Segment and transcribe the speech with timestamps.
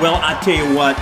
[0.00, 0.94] Well, I tell you what,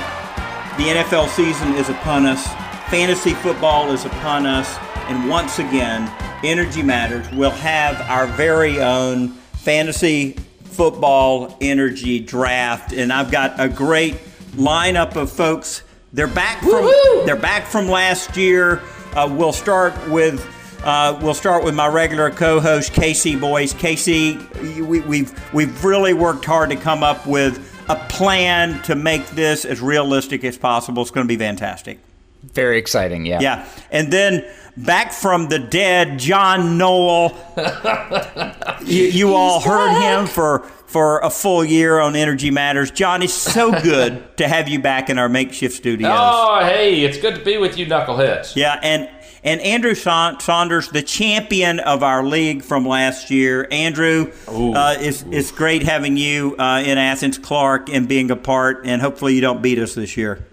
[0.78, 2.47] the NFL season is upon us.
[2.89, 4.75] Fantasy football is upon us,
[5.08, 6.11] and once again,
[6.42, 10.33] Energy Matters will have our very own fantasy
[10.64, 14.14] football energy draft, and I've got a great
[14.53, 15.83] lineup of folks.
[16.14, 17.27] They're back from Woo-hoo!
[17.27, 18.81] they're back from last year.
[19.14, 20.42] Uh, we'll start with
[20.84, 23.75] uh, we'll start with my regular co-host Casey Boyce.
[23.75, 24.38] Casey,
[24.81, 29.65] we, we've we've really worked hard to come up with a plan to make this
[29.65, 31.03] as realistic as possible.
[31.03, 31.98] It's going to be fantastic.
[32.43, 33.41] Very exciting, yeah.
[33.41, 33.69] Yeah.
[33.91, 34.45] And then
[34.77, 37.37] back from the dead, John Noel.
[38.84, 42.91] you, you all heard him for for a full year on Energy Matters.
[42.91, 46.12] John, it's so good to have you back in our makeshift studios.
[46.15, 48.55] Oh, hey, it's good to be with you, knuckleheads.
[48.55, 49.09] Yeah, and
[49.47, 53.69] and Andrew Saunders, the champion of our league from last year.
[53.70, 58.84] Andrew, uh, it's, it's great having you uh, in Athens, Clarke, and being a part,
[58.84, 60.44] and hopefully you don't beat us this year.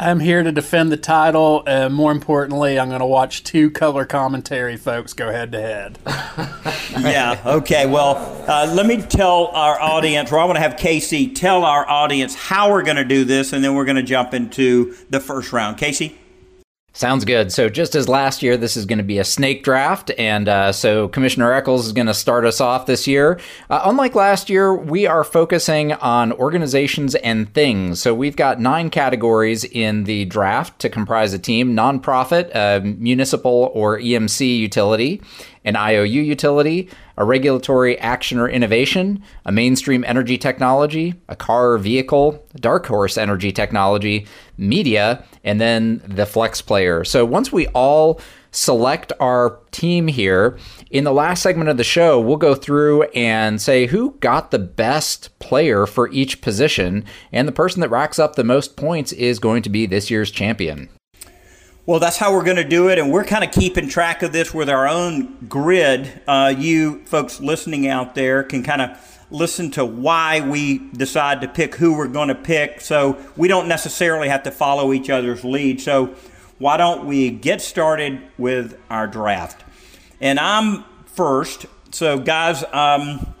[0.00, 1.62] I'm here to defend the title.
[1.66, 5.98] Uh, more importantly, I'm going to watch two color commentary folks go head to head.
[7.00, 7.40] yeah.
[7.44, 7.84] Okay.
[7.84, 8.16] Well,
[8.48, 12.34] uh, let me tell our audience, or I want to have Casey tell our audience
[12.34, 15.52] how we're going to do this, and then we're going to jump into the first
[15.52, 15.76] round.
[15.76, 16.16] Casey.
[16.98, 17.52] Sounds good.
[17.52, 20.10] So, just as last year, this is going to be a snake draft.
[20.18, 23.38] And uh, so, Commissioner Echols is going to start us off this year.
[23.70, 28.02] Uh, unlike last year, we are focusing on organizations and things.
[28.02, 33.70] So, we've got nine categories in the draft to comprise a team nonprofit, uh, municipal
[33.74, 35.22] or EMC utility,
[35.64, 41.78] an IOU utility, a regulatory action or innovation, a mainstream energy technology, a car or
[41.78, 47.04] vehicle, dark horse energy technology, media, and then the flex player.
[47.04, 48.20] So once we all
[48.52, 50.56] select our team here,
[50.90, 54.58] in the last segment of the show, we'll go through and say who got the
[54.58, 59.40] best player for each position, and the person that racks up the most points is
[59.40, 60.88] going to be this year's champion.
[61.88, 64.30] Well, that's how we're going to do it, and we're kind of keeping track of
[64.30, 66.20] this with our own grid.
[66.28, 71.48] Uh, you folks listening out there can kind of listen to why we decide to
[71.48, 75.44] pick who we're going to pick, so we don't necessarily have to follow each other's
[75.44, 75.80] lead.
[75.80, 76.14] So,
[76.58, 79.64] why don't we get started with our draft?
[80.20, 81.64] And I'm first.
[81.90, 83.34] So, guys, um,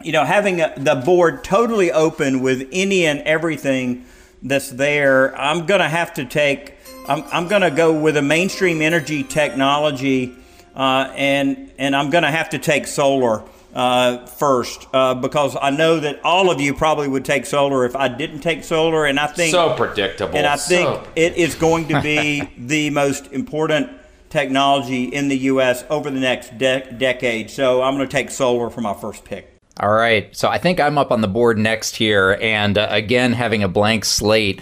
[0.00, 4.04] you know, having the board totally open with any and everything
[4.44, 6.76] that's there, I'm going to have to take.
[7.08, 10.34] I'm, I'm going to go with a mainstream energy technology,
[10.74, 13.42] uh, and and I'm going to have to take solar
[13.74, 17.96] uh, first uh, because I know that all of you probably would take solar if
[17.96, 20.36] I didn't take solar, and I think So predictable.
[20.36, 23.90] and I think So- it is going to be the most important
[24.28, 25.84] technology in the U.S.
[25.90, 27.50] over the next de- decade.
[27.50, 29.48] So I'm going to take solar for my first pick.
[29.80, 30.34] All right.
[30.36, 32.38] So I think I'm up on the board next here.
[32.40, 34.60] And uh, again, having a blank slate,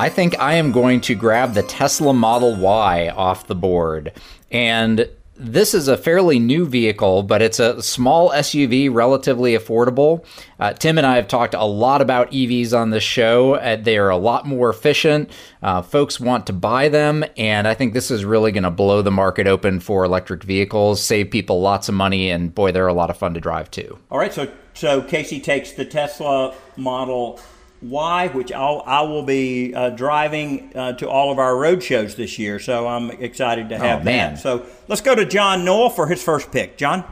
[0.00, 4.14] I think I am going to grab the Tesla Model Y off the board.
[4.50, 5.06] And
[5.36, 10.24] this is a fairly new vehicle, but it's a small SUV, relatively affordable.
[10.58, 13.56] Uh, Tim and I have talked a lot about EVs on this show.
[13.56, 15.30] Uh, they are a lot more efficient.
[15.62, 19.02] Uh, folks want to buy them, and I think this is really going to blow
[19.02, 22.94] the market open for electric vehicles, save people lots of money, and boy, they're a
[22.94, 23.98] lot of fun to drive too.
[24.10, 27.38] All right, so so Casey takes the Tesla Model
[27.82, 32.14] Y, which I'll, I will be uh, driving uh, to all of our road shows
[32.14, 32.58] this year.
[32.58, 34.34] So I'm excited to have man.
[34.34, 34.40] that.
[34.40, 36.76] So let's go to John Noel for his first pick.
[36.76, 37.04] John.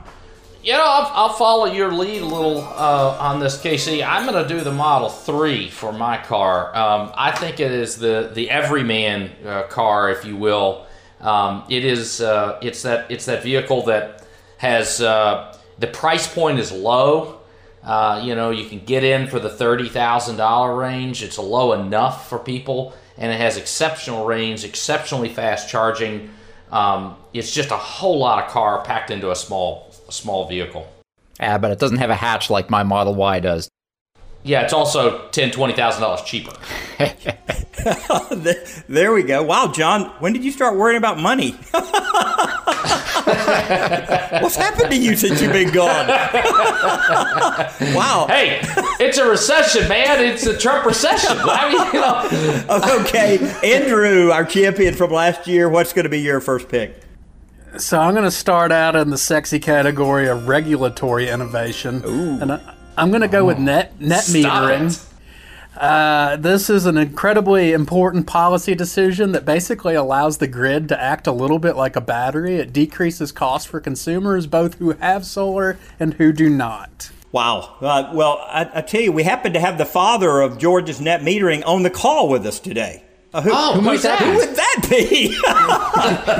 [0.62, 4.02] You know, I'll, I'll follow your lead a little uh, on this, Casey.
[4.02, 6.76] I'm going to do the Model 3 for my car.
[6.76, 10.86] Um, I think it is the, the everyman uh, car, if you will.
[11.20, 14.24] Um, it is uh, it's that it's that vehicle that
[14.58, 17.37] has uh, the price point is low.
[17.82, 21.22] Uh, you know, you can get in for the thirty thousand dollar range.
[21.22, 26.30] It's low enough for people, and it has exceptional range, exceptionally fast charging.
[26.70, 30.86] Um, it's just a whole lot of car packed into a small a small vehicle.
[31.40, 33.70] Yeah, but it doesn't have a hatch like my Model Y does.
[34.42, 36.52] Yeah, it's also ten, twenty thousand dollars cheaper.
[38.88, 39.42] there we go.
[39.42, 41.54] Wow, John, when did you start worrying about money?
[44.42, 46.08] What's happened to you since you've been gone?
[47.94, 48.26] wow.
[48.28, 48.60] Hey,
[49.00, 50.24] it's a recession, man.
[50.24, 51.36] It's a Trump recession.
[51.40, 53.00] I mean, you know.
[53.00, 55.68] okay, Andrew, our champion from last year.
[55.68, 57.02] What's going to be your first pick?
[57.76, 62.40] So I'm going to start out in the sexy category of regulatory innovation, Ooh.
[62.40, 64.92] and I, am going to go with net net Stop metering.
[64.92, 65.07] It.
[65.78, 71.28] Uh, this is an incredibly important policy decision that basically allows the grid to act
[71.28, 72.56] a little bit like a battery.
[72.56, 77.12] It decreases costs for consumers, both who have solar and who do not.
[77.30, 77.76] Wow.
[77.80, 81.20] Uh, well, I, I, tell you, we happen to have the father of Georgia's net
[81.20, 83.04] metering on the call with us today.
[83.34, 85.28] Uh, who, oh, who, might that, who would that be?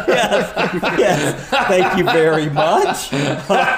[0.09, 1.49] yes, yes.
[1.69, 3.13] Thank you very much.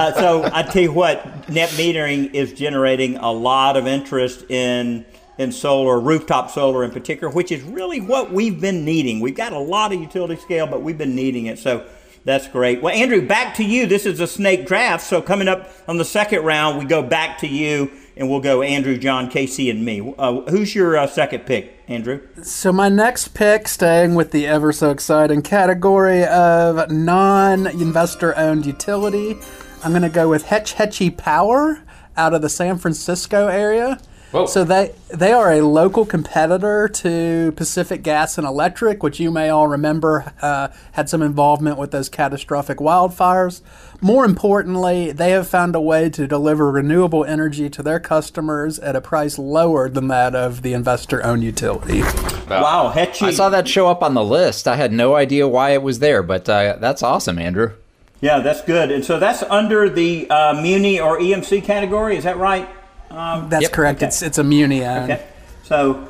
[0.00, 5.04] Uh, so I tell you what, net metering is generating a lot of interest in
[5.38, 9.20] in solar, rooftop solar in particular, which is really what we've been needing.
[9.20, 11.58] We've got a lot of utility scale, but we've been needing it.
[11.58, 11.86] So
[12.24, 12.82] that's great.
[12.82, 13.86] Well, Andrew, back to you.
[13.86, 15.04] This is a snake draft.
[15.04, 17.90] So coming up on the second round, we go back to you
[18.20, 20.14] and we'll go Andrew, John, Casey, and me.
[20.18, 22.20] Uh, who's your uh, second pick, Andrew?
[22.42, 29.36] So my next pick, staying with the ever so exciting category of non-investor-owned utility,
[29.82, 31.82] I'm going to go with Hetch Hetchy Power
[32.14, 33.98] out of the San Francisco area.
[34.32, 34.46] Whoa.
[34.46, 39.50] So they they are a local competitor to Pacific Gas and Electric, which you may
[39.50, 43.60] all remember uh, had some involvement with those catastrophic wildfires.
[44.00, 48.94] More importantly, they have found a way to deliver renewable energy to their customers at
[48.94, 52.02] a price lower than that of the investor-owned utility.
[52.48, 53.26] Wow, Hetchy.
[53.26, 54.66] I saw that show up on the list.
[54.66, 57.72] I had no idea why it was there, but uh, that's awesome, Andrew.
[58.20, 58.90] Yeah, that's good.
[58.90, 62.16] And so that's under the uh, Muni or EMC category.
[62.16, 62.68] Is that right?
[63.10, 63.72] Um, That's yep.
[63.72, 63.98] correct.
[63.98, 64.06] Okay.
[64.06, 65.26] It's it's a muni Okay.
[65.64, 66.08] So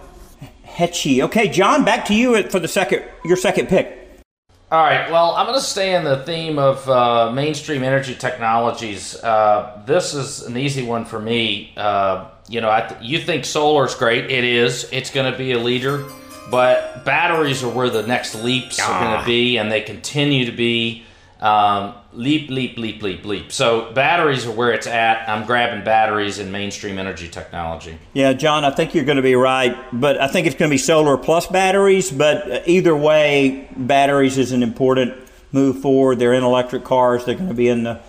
[0.64, 1.22] Hetchy.
[1.22, 4.00] Okay, John, back to you for the second your second pick.
[4.72, 5.10] All right.
[5.10, 9.16] Well, I'm going to stay in the theme of uh, mainstream energy technologies.
[9.16, 11.72] Uh, this is an easy one for me.
[11.76, 14.30] Uh, you know, th- you think solar is great.
[14.30, 14.88] It is.
[14.92, 16.04] It's going to be a leader,
[16.52, 18.92] but batteries are where the next leaps ah.
[18.92, 21.04] are going to be, and they continue to be.
[21.40, 23.52] Um, leap, leap, leap, leap, leap.
[23.52, 25.28] So batteries are where it's at.
[25.28, 27.98] I'm grabbing batteries in mainstream energy technology.
[28.12, 30.74] Yeah, John, I think you're going to be right, but I think it's going to
[30.74, 32.10] be solar plus batteries.
[32.10, 35.14] But either way, batteries is an important
[35.52, 36.18] move forward.
[36.18, 37.24] They're in electric cars.
[37.24, 38.00] They're going to be in the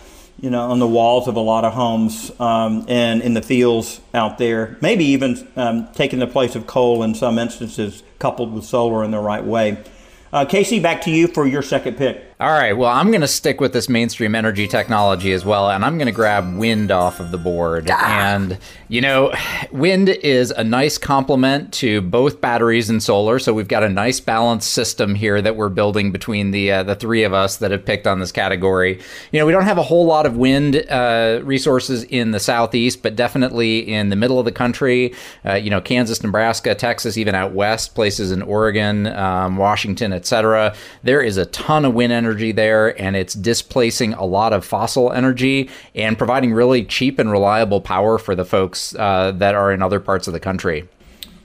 [0.42, 4.02] you know, on the walls of a lot of homes um, and in the fields
[4.14, 4.76] out there.
[4.82, 9.12] Maybe even um, taking the place of coal in some instances, coupled with solar in
[9.12, 9.84] the right way.
[10.34, 12.31] Uh, Casey, back to you for your second pick.
[12.42, 12.74] All right.
[12.74, 16.08] Well, I'm going to stick with this mainstream energy technology as well, and I'm going
[16.08, 17.88] to grab wind off of the board.
[17.92, 18.34] Ah.
[18.34, 18.58] And,
[18.88, 19.32] you know,
[19.72, 23.38] wind is a nice complement to both batteries and solar.
[23.38, 26.96] So we've got a nice balanced system here that we're building between the uh, the
[26.96, 29.00] three of us that have picked on this category.
[29.32, 33.04] You know, we don't have a whole lot of wind uh, resources in the southeast,
[33.04, 35.14] but definitely in the middle of the country.
[35.46, 40.74] Uh, you know, Kansas, Nebraska, Texas, even out west, places in Oregon, um, Washington, etc.
[41.04, 44.64] There is a ton of wind energy energy there, and it's displacing a lot of
[44.64, 49.74] fossil energy and providing really cheap and reliable power for the folks uh, that are
[49.74, 50.88] in other parts of the country.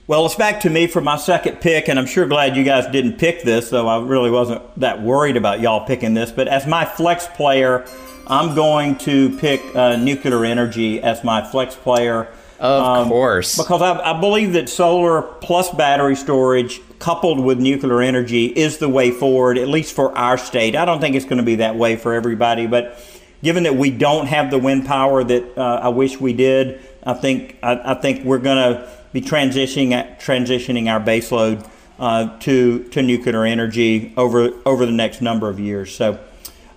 [0.07, 2.87] Well, it's back to me for my second pick, and I'm sure glad you guys
[2.87, 6.31] didn't pick this, though I really wasn't that worried about y'all picking this.
[6.31, 7.85] But as my flex player,
[8.27, 12.29] I'm going to pick uh, nuclear energy as my flex player.
[12.59, 13.57] Of um, course.
[13.57, 18.89] Because I, I, believe that solar plus battery storage coupled with nuclear energy is the
[18.89, 20.75] way forward, at least for our state.
[20.75, 22.99] I don't think it's going to be that way for everybody, but
[23.43, 27.13] given that we don't have the wind power that uh, I wish we did, I
[27.13, 31.67] think I, I think we're going to be transitioning transitioning our baseload
[31.99, 35.95] uh, to to nuclear energy over over the next number of years.
[35.95, 36.19] So.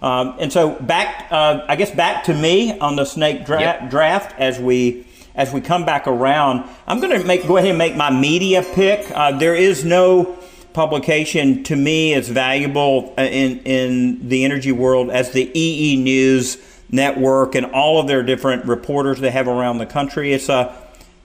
[0.03, 3.91] Um, and so back, uh, I guess back to me on the snake dra- yep.
[3.91, 6.69] draft as we as we come back around.
[6.87, 9.11] I'm going to make go ahead and make my media pick.
[9.11, 10.39] Uh, there is no
[10.73, 16.59] publication to me as valuable uh, in in the energy world as the EE News
[16.91, 20.33] network and all of their different reporters they have around the country.
[20.33, 20.77] It's a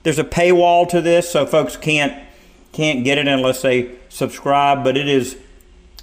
[0.03, 2.23] there's a paywall to this, so folks can't
[2.71, 4.83] can't get it unless they subscribe.
[4.83, 5.37] But it is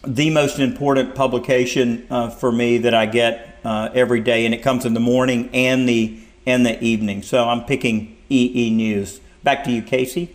[0.05, 4.63] the most important publication uh, for me that I get uh, every day, and it
[4.63, 7.23] comes in the morning and the and the evening.
[7.23, 9.21] So I'm picking EE News.
[9.43, 10.35] Back to you, Casey.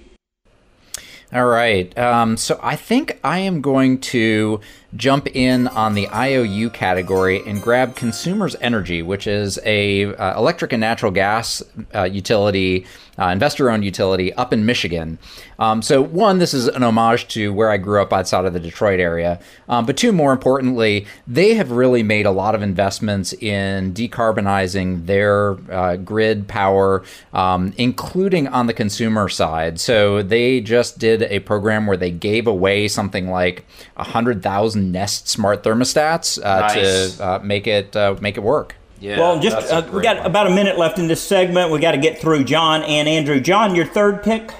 [1.33, 1.97] All right.
[1.97, 4.61] Um, so I think I am going to
[4.97, 10.73] jump in on the IOU category and grab Consumers Energy, which is a uh, electric
[10.73, 11.63] and natural gas
[11.93, 12.85] uh, utility,
[13.19, 15.17] uh, investor-owned utility up in Michigan.
[15.59, 18.59] Um, so one, this is an homage to where I grew up outside of the
[18.59, 19.39] Detroit area.
[19.69, 25.05] Um, but two, more importantly, they have really made a lot of investments in decarbonizing
[25.05, 29.79] their uh, grid power, um, including on the consumer side.
[29.79, 34.86] So they just did a program where they gave away something like a hundred thousand
[34.91, 37.17] Nest smart thermostats uh, Nice.
[37.17, 38.75] to uh, make it uh, make it work.
[38.99, 40.25] Yeah, well, just uh, we great got one.
[40.25, 41.71] about a minute left in this segment.
[41.71, 43.39] We got to get through John and Andrew.
[43.39, 44.51] John, your third pick.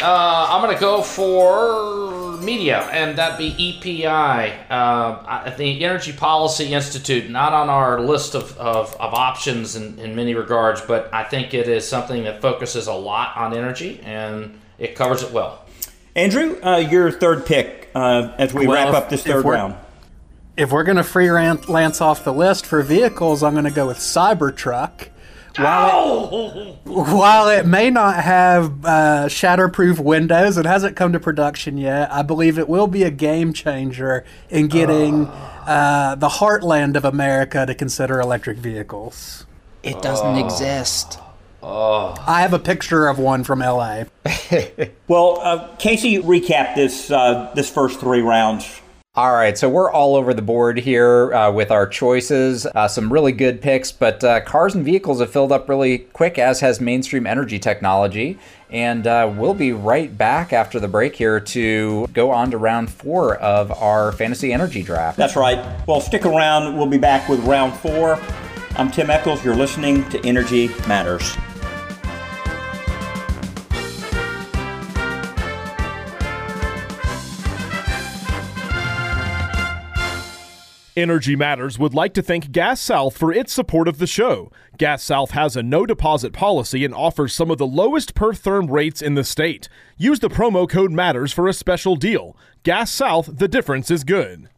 [0.00, 7.30] Uh, I'm gonna go for media, and that'd be EPI, uh, the Energy Policy Institute.
[7.30, 11.54] Not on our list of, of, of options in, in many regards, but I think
[11.54, 15.63] it is something that focuses a lot on energy, and it covers it well.
[16.16, 19.56] Andrew, uh, your third pick uh, as we Well, wrap up this if third we're-
[19.58, 19.74] round.
[20.56, 23.98] If we're going to freelance off the list for vehicles, I'm going to go with
[23.98, 25.08] Cybertruck.
[25.56, 31.76] While it, while it may not have uh, shatterproof windows, it hasn't come to production
[31.76, 32.12] yet.
[32.12, 37.66] I believe it will be a game changer in getting uh, the heartland of America
[37.66, 39.46] to consider electric vehicles.
[39.82, 41.18] It doesn't exist.
[41.66, 44.04] I have a picture of one from LA.
[45.06, 48.80] Well, uh, Casey, recap this uh, this first three rounds.
[49.16, 52.66] All right, so we're all over the board here uh, with our choices.
[52.66, 56.36] Uh, some really good picks, but uh, cars and vehicles have filled up really quick,
[56.36, 58.38] as has mainstream energy technology.
[58.70, 62.90] And uh, we'll be right back after the break here to go on to round
[62.90, 65.16] four of our fantasy energy draft.
[65.16, 65.64] That's right.
[65.86, 66.76] Well, stick around.
[66.76, 68.18] We'll be back with round four.
[68.76, 69.44] I'm Tim Echols.
[69.44, 71.36] You're listening to Energy Matters.
[80.96, 84.52] Energy Matters would like to thank Gas South for its support of the show.
[84.78, 88.70] Gas South has a no deposit policy and offers some of the lowest per therm
[88.70, 89.68] rates in the state.
[89.96, 92.36] Use the promo code MATTERS for a special deal.
[92.62, 94.48] Gas South, the difference is good.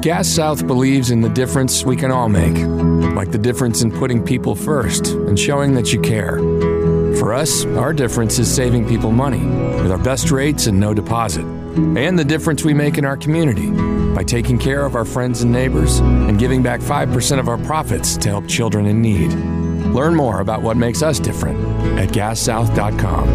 [0.00, 2.56] Gas South believes in the difference we can all make,
[3.14, 6.38] like the difference in putting people first and showing that you care.
[7.18, 9.44] For us, our difference is saving people money
[9.82, 13.70] with our best rates and no deposit, and the difference we make in our community
[14.14, 18.16] by taking care of our friends and neighbors and giving back 5% of our profits
[18.18, 19.32] to help children in need.
[19.94, 21.58] Learn more about what makes us different
[21.98, 23.26] at gassouth.com.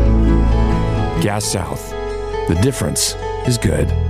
[1.21, 1.89] Gas South.
[2.47, 3.15] The difference
[3.47, 4.06] is good.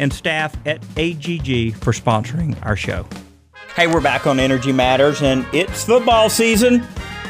[0.00, 3.06] and staff at AGG for sponsoring our show.
[3.76, 6.84] Hey, we're back on Energy Matters, and it's football season.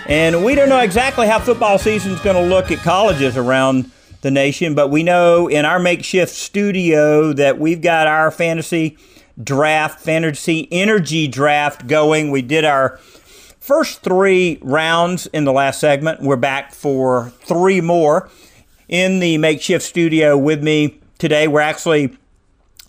[0.06, 3.90] And we don't know exactly how football season is going to look at colleges around
[4.22, 8.96] the nation, but we know in our makeshift studio that we've got our fantasy
[9.42, 12.30] draft, fantasy energy draft going.
[12.30, 12.98] We did our
[13.58, 16.22] first three rounds in the last segment.
[16.22, 18.30] We're back for three more
[18.88, 21.48] in the makeshift studio with me today.
[21.48, 22.16] We're actually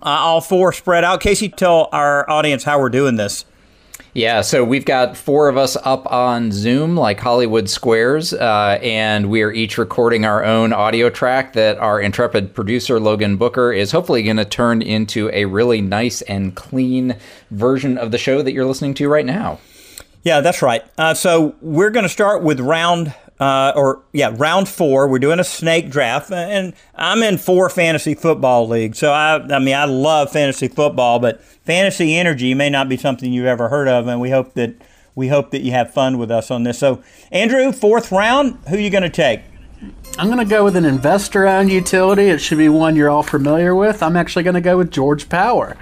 [0.03, 1.21] uh, all four spread out.
[1.21, 3.45] Casey, tell our audience how we're doing this.
[4.13, 9.29] Yeah, so we've got four of us up on Zoom like Hollywood Squares, uh, and
[9.29, 13.91] we are each recording our own audio track that our intrepid producer, Logan Booker, is
[13.91, 17.15] hopefully going to turn into a really nice and clean
[17.51, 19.59] version of the show that you're listening to right now.
[20.23, 20.83] Yeah, that's right.
[20.97, 25.07] Uh, so we're going to start with round uh, or yeah, round four.
[25.07, 28.99] We're doing a snake draft, and I'm in four fantasy football leagues.
[28.99, 33.33] So I, I mean, I love fantasy football, but fantasy energy may not be something
[33.33, 34.75] you've ever heard of, and we hope that
[35.15, 36.77] we hope that you have fun with us on this.
[36.77, 39.41] So, Andrew, fourth round, who are you going to take?
[40.19, 42.27] I'm going to go with an investor owned utility.
[42.27, 44.03] It should be one you're all familiar with.
[44.03, 45.77] I'm actually going to go with Georgia Power.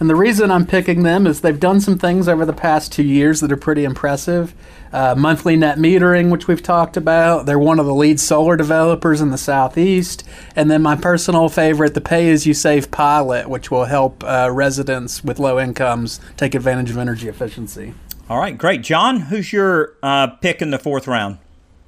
[0.00, 3.02] And the reason I'm picking them is they've done some things over the past two
[3.04, 4.54] years that are pretty impressive.
[4.92, 7.46] Uh, monthly net metering, which we've talked about.
[7.46, 10.24] They're one of the lead solar developers in the Southeast.
[10.54, 14.50] And then my personal favorite, the Pay As You Save pilot, which will help uh,
[14.52, 17.94] residents with low incomes take advantage of energy efficiency.
[18.28, 18.82] All right, great.
[18.82, 21.38] John, who's your uh, pick in the fourth round?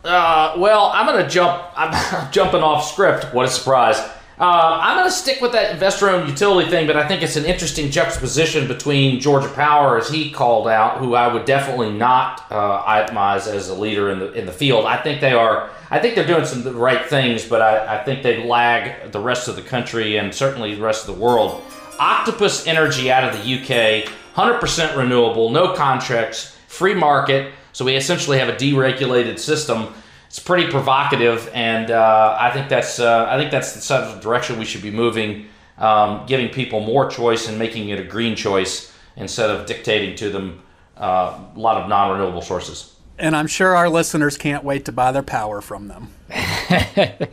[0.04, 1.64] Uh, well, I'm going to jump.
[1.76, 3.32] I'm jumping off script.
[3.34, 3.98] What a surprise.
[4.38, 7.47] Uh, I'm going to stick with that investor-owned utility thing, but I think it's an
[7.47, 12.83] interesting juxtaposition between Georgia Power, as he called out, who I would definitely not uh,
[12.83, 14.85] itemize as a leader in the in the field.
[14.85, 15.71] I think they are.
[15.90, 19.21] I think they're doing some the right things, but I, I think they lag the
[19.21, 21.62] rest of the country and certainly the rest of the world.
[21.99, 27.52] Octopus Energy out of the UK, 100% renewable, no contracts, free market.
[27.73, 29.95] So we essentially have a deregulated system
[30.37, 34.21] it's pretty provocative, and uh, I think that's uh, I think that's the sort of
[34.21, 35.47] direction we should be moving,
[35.78, 40.28] um, giving people more choice and making it a green choice instead of dictating to
[40.28, 40.62] them
[40.99, 42.95] uh, a lot of non-renewable sources.
[43.19, 46.11] And I'm sure our listeners can't wait to buy their power from them.
[46.31, 47.31] I,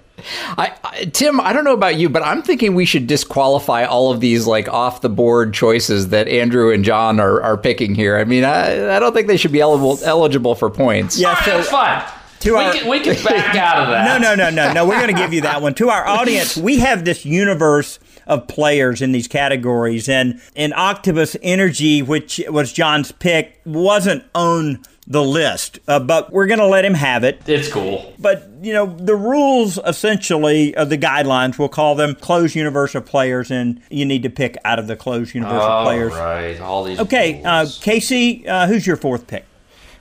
[0.57, 4.21] I, Tim, I don't know about you, but I'm thinking we should disqualify all of
[4.21, 8.15] these like off the board choices that Andrew and John are, are picking here.
[8.15, 11.19] I mean, I, I don't think they should be eligible eligible for points.
[11.19, 12.01] Yeah, so, that's fine
[12.43, 14.05] to we our can, we can back out of that.
[14.05, 14.87] No, no, no, no, no.
[14.87, 15.73] We're going to give you that one.
[15.75, 21.35] To our audience, we have this universe of players in these categories, and in Octopus
[21.41, 26.85] Energy, which was John's pick, wasn't on the list, uh, but we're going to let
[26.85, 27.41] him have it.
[27.45, 28.13] It's cool.
[28.17, 33.05] But, you know, the rules essentially, uh, the guidelines, we'll call them closed universe of
[33.05, 36.13] players, and you need to pick out of the closed universe oh, of players.
[36.13, 36.59] right.
[36.61, 36.99] All these.
[36.99, 39.45] Okay, uh, Casey, uh, who's your fourth pick?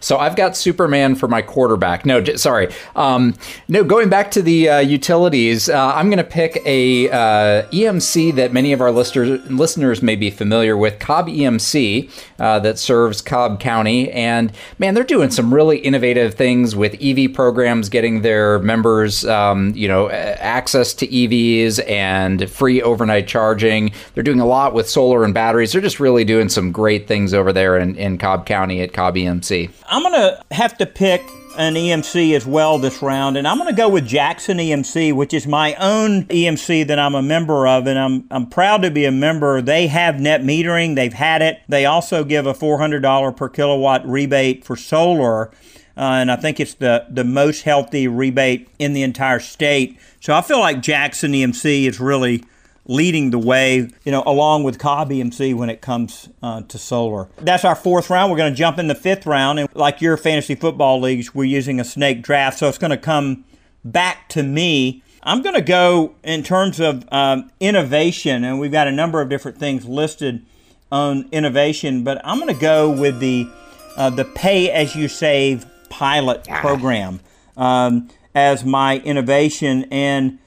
[0.03, 2.05] So I've got Superman for my quarterback.
[2.05, 2.69] No, sorry.
[2.97, 3.35] Um,
[3.69, 8.35] no, going back to the uh, utilities, uh, I'm going to pick a uh, EMC
[8.35, 13.23] that many of our listeners listeners may be familiar with, Cobb EMC, uh, that serves
[13.23, 14.11] Cobb County.
[14.11, 19.73] And man, they're doing some really innovative things with EV programs, getting their members, um,
[19.77, 23.93] you know, access to EVs and free overnight charging.
[24.15, 25.73] They're doing a lot with solar and batteries.
[25.73, 29.15] They're just really doing some great things over there in, in Cobb County at Cobb
[29.15, 29.71] EMC.
[29.93, 31.21] I'm going to have to pick
[31.59, 35.35] an EMC as well this round, and I'm going to go with Jackson EMC, which
[35.35, 39.05] is my own EMC that I'm a member of, and I'm I'm proud to be
[39.05, 39.61] a member.
[39.61, 41.61] They have net metering; they've had it.
[41.69, 45.49] They also give a $400 per kilowatt rebate for solar,
[45.95, 49.99] uh, and I think it's the the most healthy rebate in the entire state.
[50.21, 52.45] So I feel like Jackson EMC is really
[52.87, 57.29] leading the way, you know, along with Cobb EMC when it comes uh, to solar.
[57.37, 58.31] That's our fourth round.
[58.31, 59.61] We're going to jump in the fifth round.
[59.61, 62.59] And like your fantasy football leagues, we're using a snake draft.
[62.59, 63.45] So it's going to come
[63.85, 65.03] back to me.
[65.23, 69.29] I'm going to go in terms of um, innovation, and we've got a number of
[69.29, 70.45] different things listed
[70.91, 73.49] on innovation, but I'm going to go with the
[73.97, 76.61] uh, the pay as you save pilot ah.
[76.61, 77.21] program
[77.57, 79.85] um, as my innovation.
[79.91, 80.39] And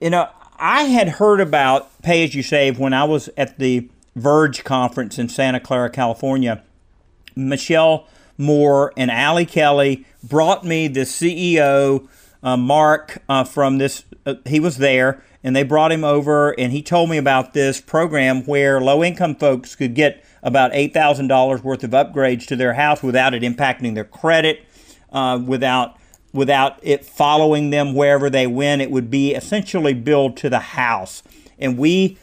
[0.00, 3.88] you know, I had heard about Pay As You Save when I was at the
[4.14, 6.62] Verge conference in Santa Clara, California.
[7.34, 8.06] Michelle
[8.38, 12.08] Moore and Ali Kelly brought me the CEO,
[12.42, 14.04] uh, Mark, uh, from this.
[14.24, 17.80] Uh, he was there, and they brought him over, and he told me about this
[17.80, 23.02] program where low income folks could get about $8,000 worth of upgrades to their house
[23.02, 24.64] without it impacting their credit,
[25.12, 25.96] uh, without
[26.36, 28.82] without it following them wherever they went.
[28.82, 31.22] It would be essentially billed to the house.
[31.58, 32.18] And we,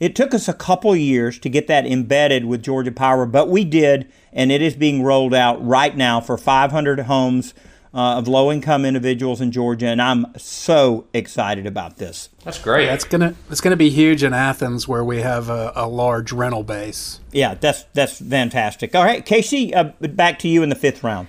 [0.00, 3.64] it took us a couple years to get that embedded with Georgia Power, but we
[3.64, 7.54] did, and it is being rolled out right now for 500 homes
[7.94, 12.28] uh, of low income individuals in Georgia, and I'm so excited about this.
[12.44, 12.86] That's great.
[12.86, 16.30] Yeah, it's gonna it's gonna be huge in Athens where we have a, a large
[16.32, 17.20] rental base.
[17.32, 18.94] Yeah, that's that's fantastic.
[18.94, 21.28] All right, Casey, uh, back to you in the fifth round.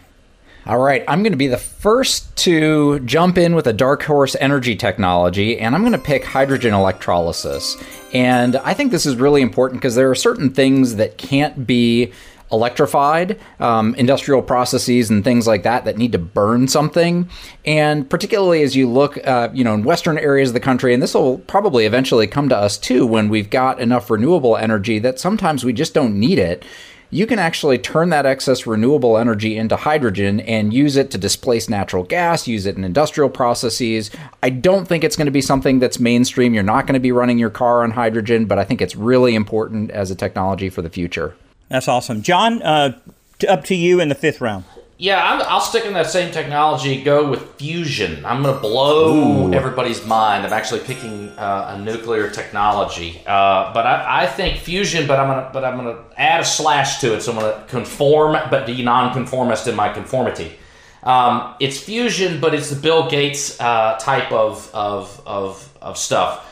[0.65, 4.35] All right, I'm going to be the first to jump in with a dark horse
[4.39, 7.77] energy technology, and I'm going to pick hydrogen electrolysis.
[8.13, 12.11] And I think this is really important because there are certain things that can't be
[12.51, 17.29] electrified, um, industrial processes and things like that that need to burn something.
[17.63, 21.01] And particularly as you look, uh, you know, in western areas of the country, and
[21.01, 25.19] this will probably eventually come to us too when we've got enough renewable energy that
[25.19, 26.65] sometimes we just don't need it
[27.11, 31.67] you can actually turn that excess renewable energy into hydrogen and use it to displace
[31.67, 34.11] natural gas, use it in industrial processes.
[34.43, 36.53] I don't think it's going to be something that's mainstream.
[36.53, 39.35] You're not going to be running your car on hydrogen, but I think it's really
[39.35, 41.35] important as a technology for the future.
[41.69, 42.21] That's awesome.
[42.21, 42.99] John, uh,
[43.47, 44.65] up to you in the fifth round.
[45.01, 47.01] Yeah, I'm, I'll stick in that same technology.
[47.01, 48.25] Go with fusion.
[48.25, 49.53] I'm going to blow Ooh.
[49.53, 50.45] everybody's mind.
[50.45, 55.07] I'm actually picking uh, a nuclear technology, uh, but I, I think fusion.
[55.07, 57.21] But I'm gonna but I'm gonna add a slash to it.
[57.21, 60.59] So I'm gonna conform, but be non-conformist in my conformity.
[61.03, 66.45] Um, it's fusion, but it's the Bill Gates uh, type of, of of of stuff.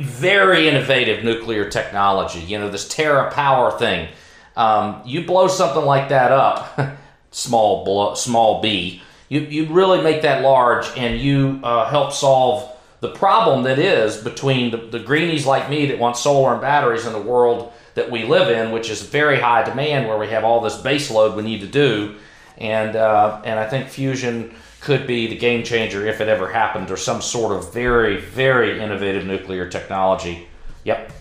[0.00, 2.40] Very innovative nuclear technology.
[2.40, 4.08] You know this TerraPower thing.
[4.56, 6.96] Um, you blow something like that up.
[7.34, 12.70] small blo- small b, you, you really make that large and you uh, help solve
[13.00, 17.04] the problem that is between the, the greenies like me that want solar and batteries
[17.04, 20.44] in the world that we live in, which is very high demand, where we have
[20.44, 22.14] all this base load we need to do,
[22.58, 26.90] and uh, and I think fusion could be the game changer if it ever happened,
[26.90, 30.46] or some sort of very very innovative nuclear technology.
[30.84, 31.12] Yep.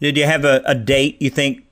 [0.00, 1.64] Did you have a, a date you think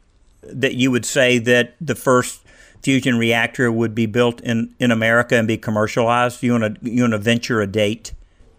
[0.43, 2.41] that you would say that the first
[2.83, 6.43] fusion reactor would be built in, in America and be commercialized?
[6.43, 8.13] You want to you want to venture a date?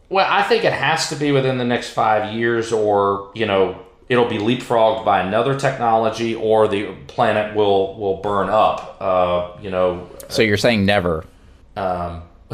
[0.09, 3.79] Well, I think it has to be within the next five years, or you know,
[4.07, 8.97] it'll be leapfrogged by another technology, or the planet will will burn up.
[8.99, 10.09] Uh, you know.
[10.27, 11.25] So you're saying never?
[11.75, 12.23] Um,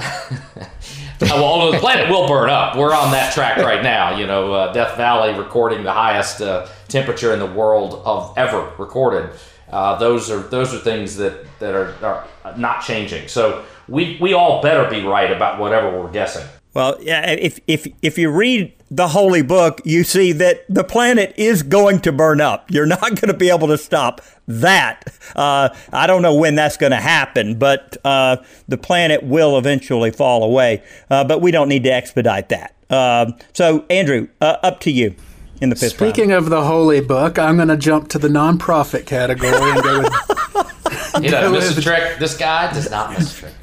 [1.21, 2.75] well, the planet will burn up.
[2.75, 4.17] We're on that track right now.
[4.17, 8.71] You know, uh, Death Valley recording the highest uh, temperature in the world of ever
[8.77, 9.29] recorded.
[9.69, 13.27] Uh, those are those are things that that are, are not changing.
[13.27, 16.45] So we we all better be right about whatever we're guessing.
[16.73, 21.33] Well, yeah, if if if you read the holy book, you see that the planet
[21.37, 22.69] is going to burn up.
[22.69, 25.05] You're not going to be able to stop that.
[25.35, 30.11] Uh, I don't know when that's going to happen, but uh, the planet will eventually
[30.11, 30.83] fall away.
[31.09, 32.75] Uh, but we don't need to expedite that.
[32.89, 35.15] Uh, so, Andrew, uh, up to you
[35.61, 36.43] in the fifth Speaking round.
[36.43, 41.23] of the holy book, I'm going to jump to the nonprofit category and go with.
[41.23, 42.19] He doesn't miss a trick.
[42.19, 43.53] This guy does not miss a trick.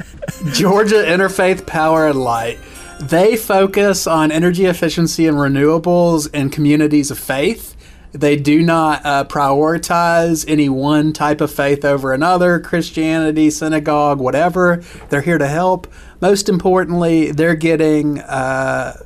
[0.52, 2.58] Georgia Interfaith Power and Light.
[3.00, 7.76] They focus on energy efficiency and renewables in communities of faith.
[8.12, 14.82] They do not uh, prioritize any one type of faith over another Christianity, synagogue, whatever.
[15.08, 15.92] They're here to help.
[16.20, 18.20] Most importantly, they're getting.
[18.20, 18.96] Uh,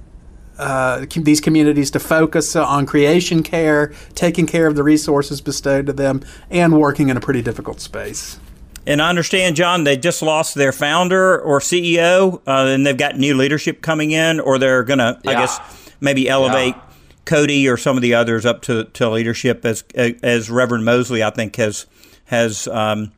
[0.58, 5.92] uh, these communities to focus on creation care, taking care of the resources bestowed to
[5.92, 8.38] them, and working in a pretty difficult space.
[8.86, 13.16] And I understand, John, they just lost their founder or CEO, uh, and they've got
[13.16, 15.58] new leadership coming in, or they're going to, I guess,
[16.00, 16.82] maybe elevate Yeah.
[17.24, 21.30] Cody or some of the others up to, to leadership, as as Reverend Mosley, I
[21.30, 21.86] think, has
[22.26, 23.10] has um,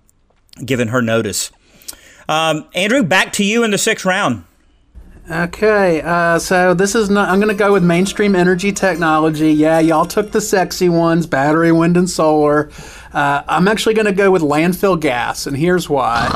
[0.64, 1.50] given her notice.
[2.26, 4.44] Um, Andrew, back to you in the sixth round.
[5.30, 7.28] Okay, uh, so this is not.
[7.28, 9.52] I'm going to go with mainstream energy technology.
[9.52, 12.70] Yeah, y'all took the sexy ones: battery, wind, and solar.
[13.12, 16.28] Uh, I'm actually going to go with landfill gas, and here's why.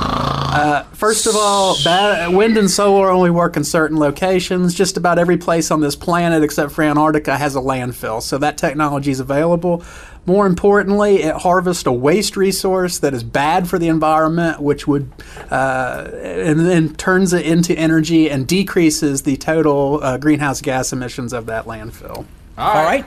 [0.55, 4.75] Uh, first of all, ba- wind and solar only work in certain locations.
[4.75, 8.59] Just about every place on this planet, except for Antarctica, has a landfill, so that
[8.59, 9.83] technology is available.
[10.25, 15.11] More importantly, it harvests a waste resource that is bad for the environment, which would
[15.51, 21.33] uh, and then turns it into energy and decreases the total uh, greenhouse gas emissions
[21.33, 22.25] of that landfill.
[22.59, 23.05] All right,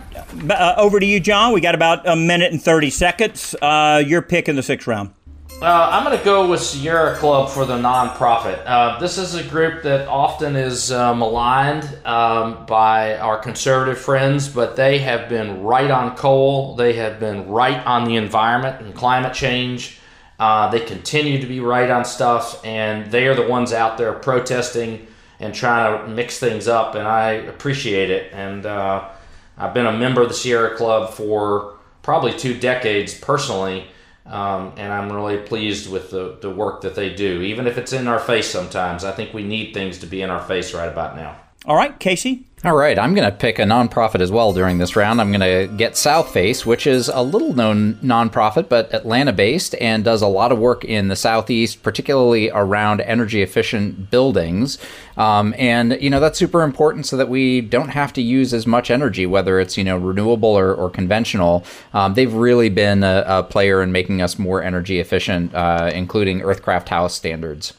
[0.49, 1.53] Uh, over to you, John.
[1.53, 3.55] We got about a minute and thirty seconds.
[3.61, 5.11] Uh, your pick in the sixth round.
[5.61, 8.61] Uh, I'm going to go with Sierra Club for the nonprofit.
[8.65, 14.49] Uh, this is a group that often is uh, maligned um, by our conservative friends,
[14.49, 16.75] but they have been right on coal.
[16.75, 19.99] They have been right on the environment and climate change.
[20.37, 24.11] Uh, they continue to be right on stuff, and they are the ones out there
[24.11, 25.07] protesting
[25.39, 28.33] and trying to mix things up, and I appreciate it.
[28.33, 29.07] And uh,
[29.57, 33.87] I've been a member of the Sierra Club for probably two decades personally.
[34.25, 37.93] Um, and I'm really pleased with the, the work that they do, even if it's
[37.93, 39.03] in our face sometimes.
[39.03, 41.37] I think we need things to be in our face right about now.
[41.65, 42.45] All right, Casey.
[42.65, 45.21] All right, I'm going to pick a nonprofit as well during this round.
[45.21, 49.75] I'm going to get South Southface, which is a little known nonprofit, but Atlanta based
[49.75, 54.79] and does a lot of work in the Southeast, particularly around energy efficient buildings.
[55.15, 58.65] Um, and, you know, that's super important so that we don't have to use as
[58.65, 61.63] much energy, whether it's, you know, renewable or, or conventional.
[61.93, 66.39] Um, they've really been a, a player in making us more energy efficient, uh, including
[66.39, 67.73] Earthcraft House standards.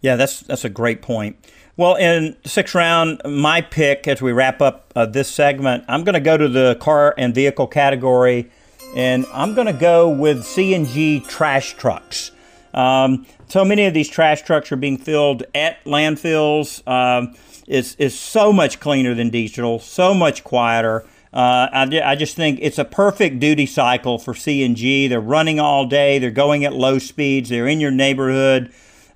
[0.00, 1.44] Yeah, that's that's a great point.
[1.78, 6.14] Well, in sixth round, my pick as we wrap up uh, this segment, I'm going
[6.14, 8.50] to go to the car and vehicle category
[8.96, 12.32] and I'm going to go with CNG trash trucks.
[12.74, 16.82] Um, so many of these trash trucks are being filled at landfills.
[16.88, 17.36] Um,
[17.68, 21.06] it's, it's so much cleaner than diesel, so much quieter.
[21.32, 25.08] Uh, I, I just think it's a perfect duty cycle for CNG.
[25.08, 28.72] They're running all day, they're going at low speeds, they're in your neighborhood,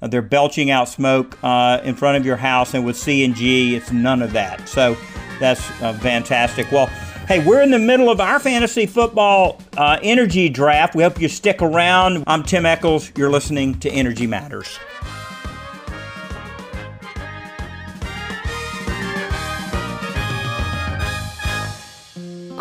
[0.09, 4.23] they're belching out smoke uh, in front of your house, and with CNG, it's none
[4.23, 4.69] of that.
[4.69, 4.97] So
[5.41, 6.71] that's uh, fantastic.
[6.71, 6.91] Well,
[7.29, 10.97] Hey, we're in the middle of our fantasy football uh, energy draft.
[10.97, 12.25] We hope you stick around.
[12.27, 13.13] I'm Tim Echols.
[13.17, 14.79] You're listening to Energy Matters.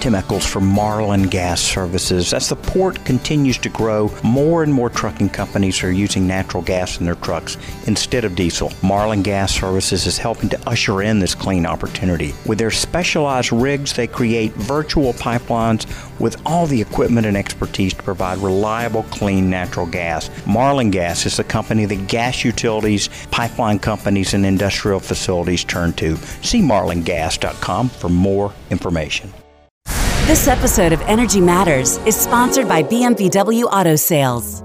[0.00, 2.32] Tim from Marlin Gas Services.
[2.32, 7.00] As the port continues to grow, more and more trucking companies are using natural gas
[7.00, 7.56] in their trucks
[7.86, 8.72] instead of diesel.
[8.82, 12.32] Marlin Gas Services is helping to usher in this clean opportunity.
[12.46, 15.86] With their specialized rigs, they create virtual pipelines
[16.20, 20.30] with all the equipment and expertise to provide reliable, clean natural gas.
[20.46, 26.16] Marlin Gas is the company that gas utilities, pipeline companies, and industrial facilities turn to.
[26.42, 29.32] See marlingas.com for more information.
[30.28, 34.62] This episode of Energy Matters is sponsored by BMVW Auto Sales.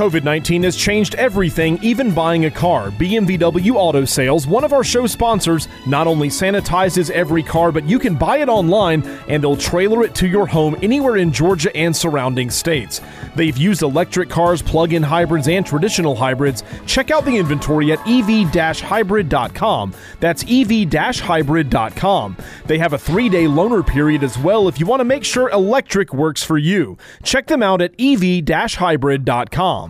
[0.00, 2.90] COVID 19 has changed everything, even buying a car.
[2.92, 7.98] BMVW Auto Sales, one of our show sponsors, not only sanitizes every car, but you
[7.98, 11.94] can buy it online and they'll trailer it to your home anywhere in Georgia and
[11.94, 13.02] surrounding states.
[13.36, 16.64] They've used electric cars, plug in hybrids, and traditional hybrids.
[16.86, 19.94] Check out the inventory at ev hybrid.com.
[20.18, 22.36] That's ev hybrid.com.
[22.64, 25.50] They have a three day loaner period as well if you want to make sure
[25.50, 26.96] electric works for you.
[27.22, 29.89] Check them out at ev hybrid.com.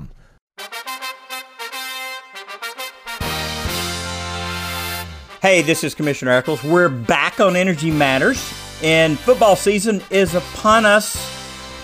[5.42, 6.62] Hey, this is Commissioner Echols.
[6.62, 11.16] We're back on Energy Matters, and football season is upon us.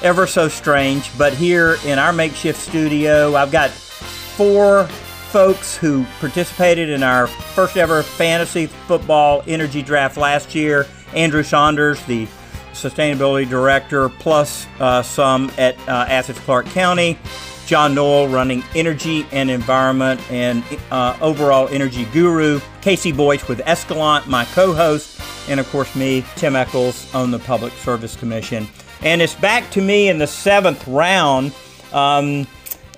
[0.03, 4.85] Ever so strange, but here in our makeshift studio, I've got four
[5.31, 10.87] folks who participated in our first ever fantasy football energy draft last year.
[11.15, 12.27] Andrew Saunders, the
[12.75, 17.19] sustainability director, plus uh, some at uh, Clarke County.
[17.67, 22.61] John Noel running energy and environment and uh, overall energy guru.
[22.81, 25.21] Casey Boyce with Escalent, my co host.
[25.49, 28.69] And of course, me, Tim Echols, on the Public Service Commission.
[29.03, 31.53] And it's back to me in the seventh round.
[31.93, 32.47] Um,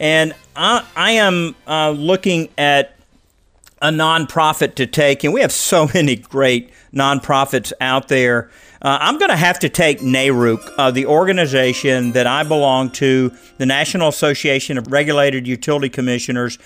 [0.01, 2.95] and I, I am uh, looking at
[3.81, 8.51] a nonprofit to take, and we have so many great nonprofits out there.
[8.81, 13.33] Uh, I'm going to have to take NARUC, uh, the organization that I belong to,
[13.59, 16.59] the National Association of Regulated Utility Commissioners.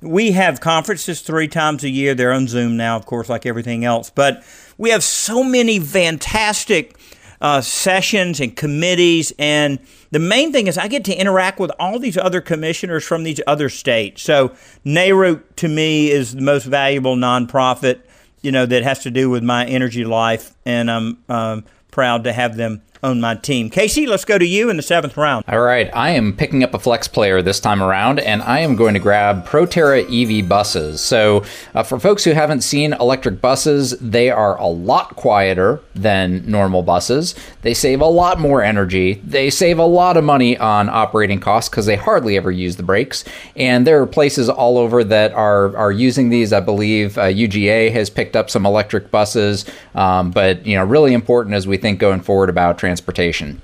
[0.00, 2.14] We have conferences three times a year.
[2.14, 4.10] They're on Zoom now, of course, like everything else.
[4.10, 4.44] But
[4.78, 6.96] we have so many fantastic
[7.40, 9.32] uh, sessions and committees.
[9.38, 9.78] And
[10.10, 13.40] the main thing is I get to interact with all these other commissioners from these
[13.46, 14.22] other states.
[14.22, 14.50] So
[14.84, 18.00] NARUC to me is the most valuable nonprofit,
[18.42, 20.54] you know, that has to do with my energy life.
[20.64, 23.70] And I'm um, proud to have them on my team.
[23.70, 25.44] Casey, let's go to you in the seventh round.
[25.48, 28.76] All right, I am picking up a flex player this time around, and I am
[28.76, 31.00] going to grab Proterra EV buses.
[31.00, 36.48] So, uh, for folks who haven't seen electric buses, they are a lot quieter than
[36.50, 37.34] normal buses.
[37.62, 39.14] They save a lot more energy.
[39.24, 42.82] They save a lot of money on operating costs because they hardly ever use the
[42.82, 43.24] brakes.
[43.56, 46.52] And there are places all over that are are using these.
[46.52, 51.12] I believe uh, UGA has picked up some electric buses, um, but you know, really
[51.12, 53.60] important as we think going forward about transportation.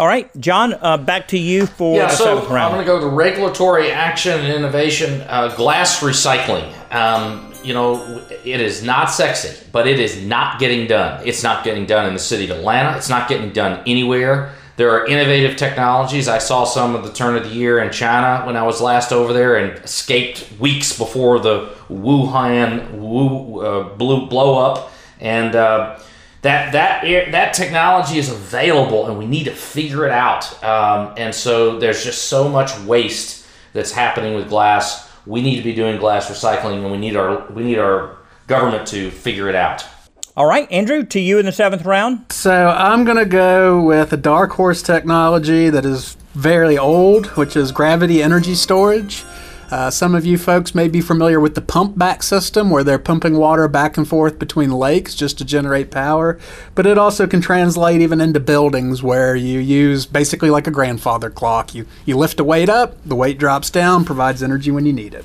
[0.00, 2.74] All right, John, uh, back to you for yeah, the so seventh round.
[2.74, 6.66] I'm going to go to regulatory action and innovation, uh, glass recycling.
[6.92, 11.24] Um, you know, it is not sexy, but it is not getting done.
[11.24, 12.96] It's not getting done in the city of Atlanta.
[12.96, 14.52] It's not getting done anywhere.
[14.76, 16.26] There are innovative technologies.
[16.26, 19.12] I saw some at the turn of the year in China when I was last
[19.12, 24.90] over there and escaped weeks before the Wuhan Wu, uh, blew, blow up.
[25.20, 25.54] And
[26.44, 30.62] that that that technology is available, and we need to figure it out.
[30.62, 35.10] Um, and so there's just so much waste that's happening with glass.
[35.24, 38.86] We need to be doing glass recycling, and we need our we need our government
[38.88, 39.86] to figure it out.
[40.36, 42.30] All right, Andrew, to you in the seventh round.
[42.30, 47.56] So I'm going to go with a dark horse technology that is very old, which
[47.56, 49.24] is gravity energy storage.
[49.70, 52.98] Uh, some of you folks may be familiar with the pump back system where they're
[52.98, 56.38] pumping water back and forth between lakes just to generate power.
[56.74, 61.30] But it also can translate even into buildings where you use basically like a grandfather
[61.30, 61.74] clock.
[61.74, 65.14] You, you lift a weight up, the weight drops down, provides energy when you need
[65.14, 65.24] it.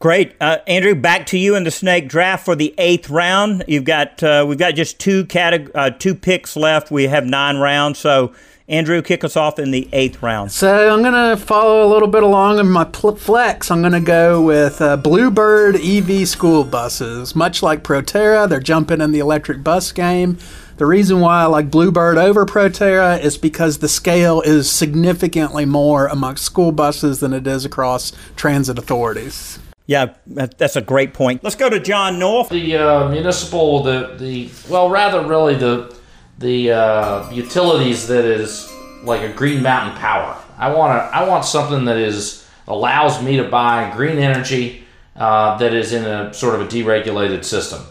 [0.00, 0.94] Great, uh, Andrew.
[0.94, 3.64] Back to you in the snake draft for the eighth round.
[3.66, 6.92] You've got uh, we've got just two categ- uh, two picks left.
[6.92, 8.32] We have nine rounds, so
[8.68, 10.52] Andrew, kick us off in the eighth round.
[10.52, 13.70] So I'm going to follow a little bit along in my pl- flex.
[13.70, 17.34] I'm going to go with uh, Bluebird EV school buses.
[17.34, 20.36] Much like Proterra, they're jumping in the electric bus game.
[20.76, 26.06] The reason why I like Bluebird over Proterra is because the scale is significantly more
[26.06, 29.58] amongst school buses than it is across transit authorities.
[29.86, 31.42] Yeah, that's a great point.
[31.42, 32.50] Let's go to John North.
[32.50, 35.97] The uh, municipal, the the well, rather really the
[36.38, 38.72] the uh, utilities that is
[39.02, 40.36] like a Green Mountain Power.
[40.56, 44.84] I want to I want something that is allows me to buy green energy
[45.16, 47.82] uh, that is in a sort of a deregulated system,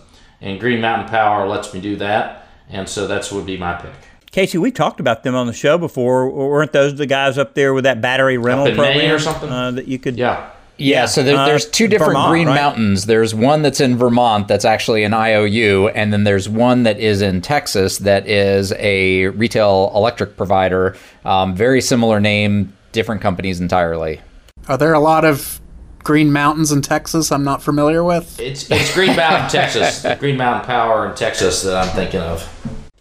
[0.42, 3.92] and Green Mountain Power lets me do that, and so that's would be my pick.
[4.32, 6.30] Casey, we talked about them on the show before.
[6.30, 9.88] Weren't those the guys up there with that battery rental program or something uh, that
[9.88, 10.18] you could?
[10.18, 10.52] Yeah.
[10.80, 12.56] Yeah, so there, there's two Uh, different Vermont, green right?
[12.56, 13.06] mountains.
[13.08, 17.22] There's one that's in Vermont that's actually an IOU, and then there's one that is
[17.22, 20.96] in Texas that is a retail electric provider.
[21.26, 24.22] Um, very similar name, different companies entirely.
[24.68, 25.60] Are there a lot of
[26.04, 28.40] green mountains in Texas I'm not familiar with?
[28.40, 30.02] It's it's Green Mountain, Texas.
[30.04, 32.48] The Green Mountain Power in Texas that I'm thinking of.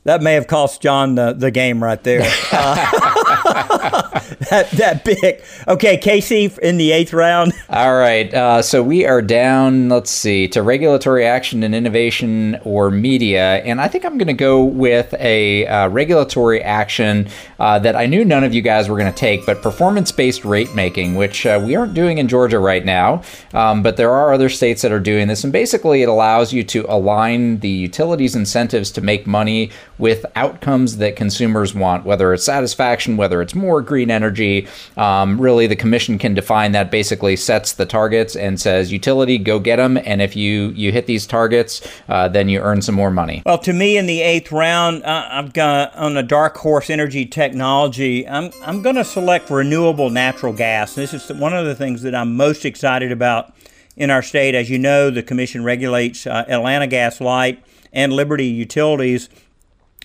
[0.04, 2.22] That may have cost John the, the game right there.
[2.52, 5.42] Uh, that that big.
[5.68, 7.52] Okay, Casey in the eighth round.
[7.68, 12.90] All right, uh, so we are down, let's see, to regulatory action and innovation or
[12.90, 13.58] media.
[13.58, 17.28] And I think I'm going to go with a uh, regulatory action
[17.60, 20.44] uh, that I knew none of you guys were going to take, but performance based
[20.44, 23.22] rate making, which uh, we aren't doing in Georgia right now.
[23.54, 25.44] Um, but there are other states that are doing this.
[25.44, 30.96] And basically, it allows you to align the utilities' incentives to make money with outcomes
[30.98, 34.66] that consumers want, whether it's satisfaction, whether it's more green energy.
[34.96, 36.90] Um, really, the commission can define that.
[36.90, 41.06] Basically, sets the targets and says, "Utility, go get them." And if you you hit
[41.06, 43.42] these targets, uh, then you earn some more money.
[43.46, 47.26] Well, to me, in the eighth round, uh, I've got on the dark horse energy
[47.26, 48.26] technology.
[48.26, 50.94] I'm I'm going to select renewable natural gas.
[50.94, 53.52] This is one of the things that I'm most excited about
[53.96, 54.54] in our state.
[54.54, 59.28] As you know, the commission regulates uh, Atlanta Gas Light and Liberty Utilities,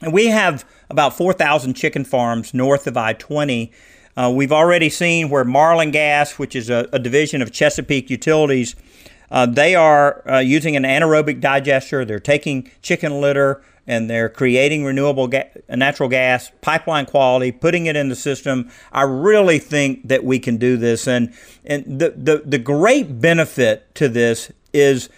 [0.01, 3.71] and we have about 4,000 chicken farms north of I-20.
[4.15, 8.75] Uh, we've already seen where Marlin Gas, which is a, a division of Chesapeake Utilities,
[9.29, 12.03] uh, they are uh, using an anaerobic digester.
[12.03, 17.95] They're taking chicken litter and they're creating renewable ga- natural gas, pipeline quality, putting it
[17.95, 18.69] in the system.
[18.91, 21.33] I really think that we can do this, and
[21.65, 25.09] and the the, the great benefit to this is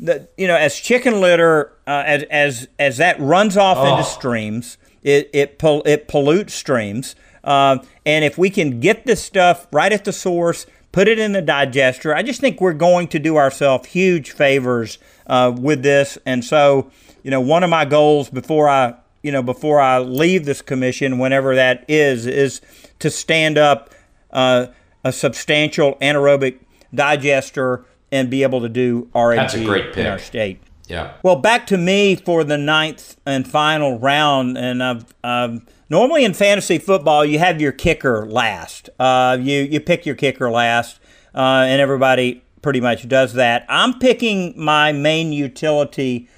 [0.00, 4.78] that you know as chicken litter uh, as as as that runs off into streams,
[5.02, 7.14] it it pol- it pollutes streams,
[7.48, 11.32] uh, and if we can get this stuff right at the source put it in
[11.32, 12.14] the digester.
[12.14, 16.18] I just think we're going to do ourselves huge favors uh, with this.
[16.24, 16.90] And so,
[17.22, 21.18] you know, one of my goals before I, you know, before I leave this commission,
[21.18, 22.60] whenever that is, is
[23.00, 23.94] to stand up
[24.30, 24.66] uh,
[25.04, 26.58] a substantial anaerobic
[26.94, 30.60] digester and be able to do RNG That's a great in our state.
[30.86, 31.12] Yeah.
[31.22, 36.34] Well, back to me for the ninth and final round, and I've, um, normally in
[36.34, 38.90] fantasy football you have your kicker last.
[38.98, 41.00] Uh, you you pick your kicker last,
[41.34, 43.64] uh, and everybody pretty much does that.
[43.68, 46.28] I'm picking my main utility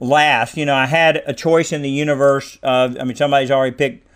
[0.00, 0.56] last.
[0.56, 2.58] You know, I had a choice in the universe.
[2.62, 4.06] Of, I mean, somebody's already picked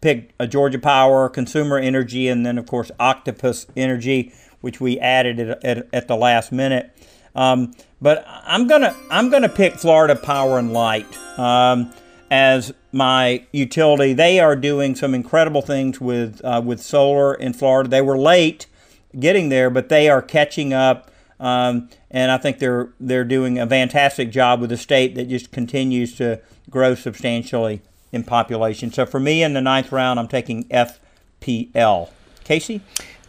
[0.00, 5.40] picked a Georgia Power, Consumer Energy, and then of course Octopus Energy, which we added
[5.40, 6.94] at, at, at the last minute.
[7.34, 11.06] Um, but I'm gonna I'm gonna pick Florida Power and Light
[11.38, 11.92] um,
[12.30, 14.12] as my utility.
[14.12, 17.90] They are doing some incredible things with uh, with solar in Florida.
[17.90, 18.66] They were late
[19.18, 21.10] getting there, but they are catching up.
[21.40, 25.50] Um, and I think they're they're doing a fantastic job with a state that just
[25.50, 26.40] continues to
[26.70, 27.82] grow substantially
[28.12, 28.92] in population.
[28.92, 32.10] So for me in the ninth round, I'm taking FPL.
[32.44, 32.80] Casey?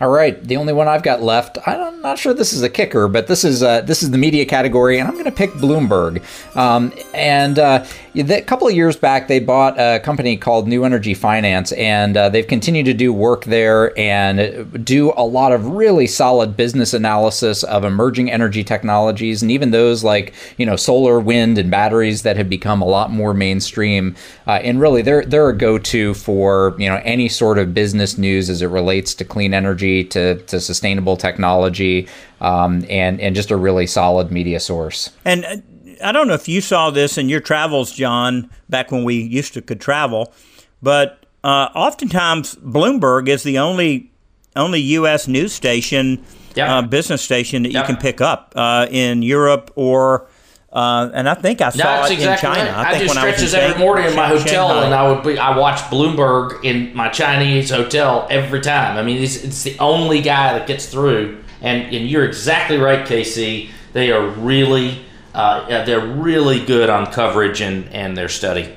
[0.01, 1.57] All right, the only one I've got left.
[1.65, 4.45] I'm not sure this is a kicker, but this is uh, this is the media
[4.45, 6.21] category, and I'm going to pick Bloomberg.
[6.53, 11.13] Um, and uh, a couple of years back, they bought a company called New Energy
[11.13, 16.07] Finance, and uh, they've continued to do work there and do a lot of really
[16.07, 21.57] solid business analysis of emerging energy technologies, and even those like you know solar, wind,
[21.57, 24.13] and batteries that have become a lot more mainstream.
[24.45, 28.49] Uh, and really, they're they're a go-to for you know any sort of business news
[28.49, 32.07] as it relates to clean energy to, to sustainable technology,
[32.41, 35.11] um, and and just a really solid media source.
[35.23, 35.57] And uh,
[36.03, 39.53] I don't know if you saw this in your travels, John, back when we used
[39.53, 40.33] to could travel,
[40.81, 44.11] but uh, oftentimes Bloomberg is the only
[44.55, 45.27] only U.S.
[45.27, 46.23] news station,
[46.57, 50.27] uh, business station that you can pick up uh, in Europe or
[50.75, 52.71] uh, and I think I saw That's it exactly in China.
[52.71, 52.85] Right.
[52.85, 54.85] I, think do when stretches I was every morning in my hotel, Shanghai.
[54.85, 55.39] and I would be.
[55.39, 58.97] I watch Bloomberg in my Chinese hotel every time.
[58.97, 61.41] I mean, it's, it's the only guy that gets through.
[61.61, 63.69] And and you're exactly right, Casey.
[63.93, 65.01] They are really.
[65.33, 68.73] Uh, they're really good on coverage and, and their study.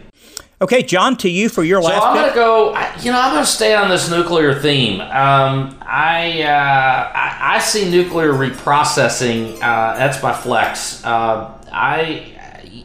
[0.60, 2.70] Okay, John, to you for your So last So I'm gonna go.
[3.00, 5.00] You know, I'm gonna stay on this nuclear theme.
[5.00, 9.54] Um, I, uh, I I see nuclear reprocessing.
[9.56, 11.04] Uh, that's my flex.
[11.04, 12.34] Uh, I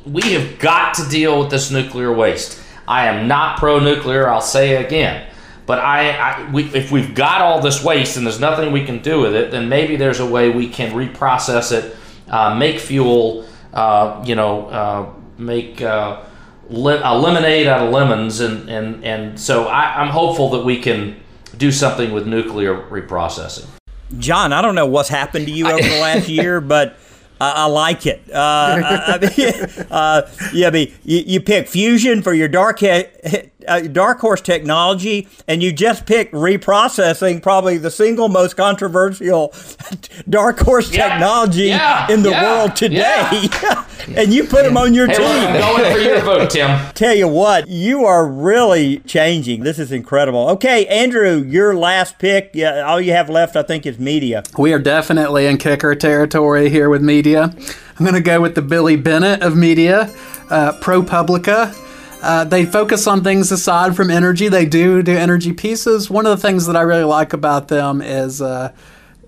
[0.05, 2.61] we have got to deal with this nuclear waste.
[2.87, 4.29] I am not pro-nuclear.
[4.29, 5.27] I'll say it again.
[5.65, 9.01] But I, I we, if we've got all this waste and there's nothing we can
[9.01, 11.95] do with it, then maybe there's a way we can reprocess it,
[12.27, 15.81] uh, make fuel, uh, you know, uh, make
[16.69, 21.19] a lemonade out of lemons, and and and so I, I'm hopeful that we can
[21.57, 23.67] do something with nuclear reprocessing.
[24.17, 26.97] John, I don't know what's happened to you over the last year, but
[27.41, 28.23] I, I like it.
[28.31, 30.21] Uh, I, I mean, uh,
[30.53, 33.05] yeah, I mean, you, you pick fusion for your dark he-
[33.67, 39.53] uh, dark horse technology, and you just picked reprocessing, probably the single most controversial
[40.29, 43.47] dark horse technology yeah, in the yeah, world today.
[44.15, 45.25] and you put them on your Hey, team.
[45.25, 46.79] look, I'm going for your vote, Tim.
[46.93, 49.63] Tell you what, you are really changing.
[49.63, 50.49] This is incredible.
[50.51, 52.51] Okay, Andrew, your last pick.
[52.53, 54.43] Yeah, all you have left, I think, is media.
[54.57, 57.53] We are definitely in kicker territory here with media.
[57.99, 60.11] I'm going to go with the Billy Bennett of media,
[60.49, 61.73] uh, ProPublica.
[62.23, 64.47] Uh, they focus on things aside from energy.
[64.47, 66.09] They do do energy pieces.
[66.09, 68.71] One of the things that I really like about them is uh,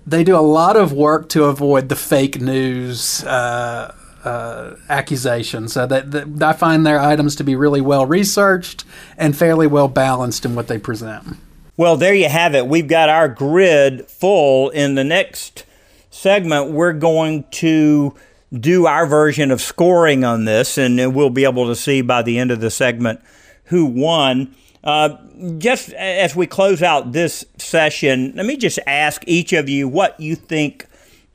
[0.06, 3.94] they do a lot of work to avoid the fake news uh,
[4.24, 5.74] uh, accusations.
[5.74, 8.84] So that, that I find their items to be really well researched
[9.18, 11.36] and fairly well balanced in what they present.
[11.76, 12.66] Well, there you have it.
[12.66, 14.70] We've got our grid full.
[14.70, 15.66] In the next
[16.10, 18.14] segment, we're going to
[18.52, 22.38] do our version of scoring on this, and we'll be able to see by the
[22.38, 23.20] end of the segment
[23.64, 24.54] who won.
[24.84, 25.16] Uh,
[25.58, 30.18] just as we close out this session, let me just ask each of you what
[30.20, 30.86] you think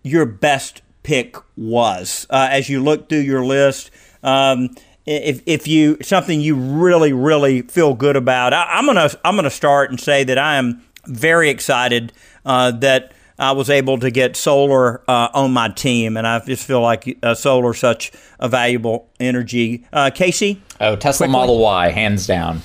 [0.04, 3.92] your best pick was uh, as you look through your list.
[4.24, 4.70] Um,
[5.06, 9.50] if, if you something you really really feel good about, I, I'm gonna I'm gonna
[9.50, 12.14] start and say that I am very excited
[12.46, 13.12] uh, that
[13.42, 17.18] I was able to get solar uh, on my team, and I just feel like
[17.24, 19.84] uh, solar such a valuable energy.
[19.92, 21.32] Uh, Casey, Oh, Tesla Quickly.
[21.40, 22.62] Model Y, hands down.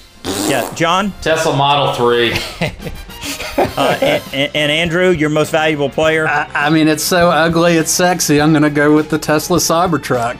[0.46, 2.32] yeah, John, Tesla Model Three.
[3.58, 6.26] uh, and, and Andrew, your most valuable player.
[6.28, 8.40] I mean, it's so ugly, it's sexy.
[8.40, 10.36] I'm going to go with the Tesla Cybertruck.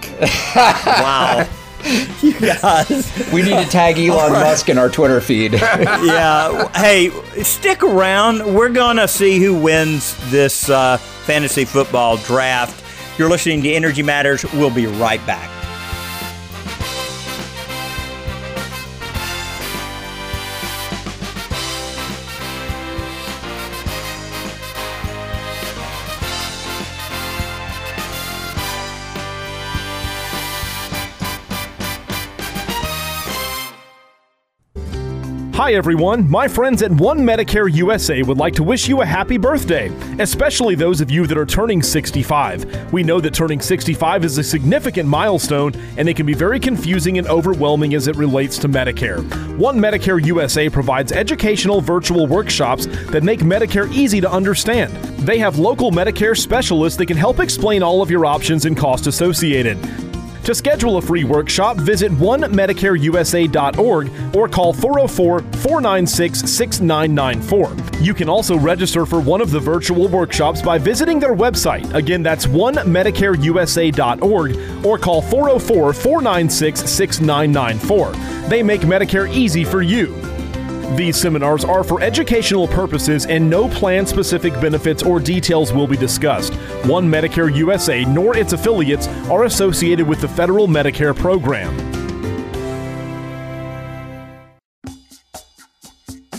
[0.55, 1.49] wow.
[2.23, 3.31] you guys.
[3.33, 5.53] We need to tag Elon Musk in our Twitter feed.
[5.55, 6.69] yeah.
[6.75, 7.11] Hey,
[7.43, 8.55] stick around.
[8.55, 12.83] We're going to see who wins this uh, fantasy football draft.
[13.19, 14.45] You're listening to Energy Matters.
[14.53, 15.56] We'll be right back.
[35.67, 36.31] Hi, everyone.
[36.31, 39.89] My friends at One Medicare USA would like to wish you a happy birthday,
[40.21, 42.93] especially those of you that are turning 65.
[42.93, 47.19] We know that turning 65 is a significant milestone, and it can be very confusing
[47.19, 49.25] and overwhelming as it relates to Medicare.
[49.59, 54.93] One Medicare USA provides educational virtual workshops that make Medicare easy to understand.
[55.19, 59.09] They have local Medicare specialists that can help explain all of your options and costs
[59.09, 59.79] associated.
[60.47, 68.01] To schedule a free workshop, visit onemedicareusa.org or call 404 496 6994.
[68.01, 71.93] You can also register for one of the virtual workshops by visiting their website.
[71.95, 78.13] Again, that's onemedicareusa.org or call 404 496 6994.
[78.49, 80.26] They make Medicare easy for you.
[80.95, 85.97] These seminars are for educational purposes and no plan specific benefits or details will be
[85.97, 86.55] discussed.
[86.85, 92.06] One Medicare USA nor its affiliates are associated with the federal Medicare program.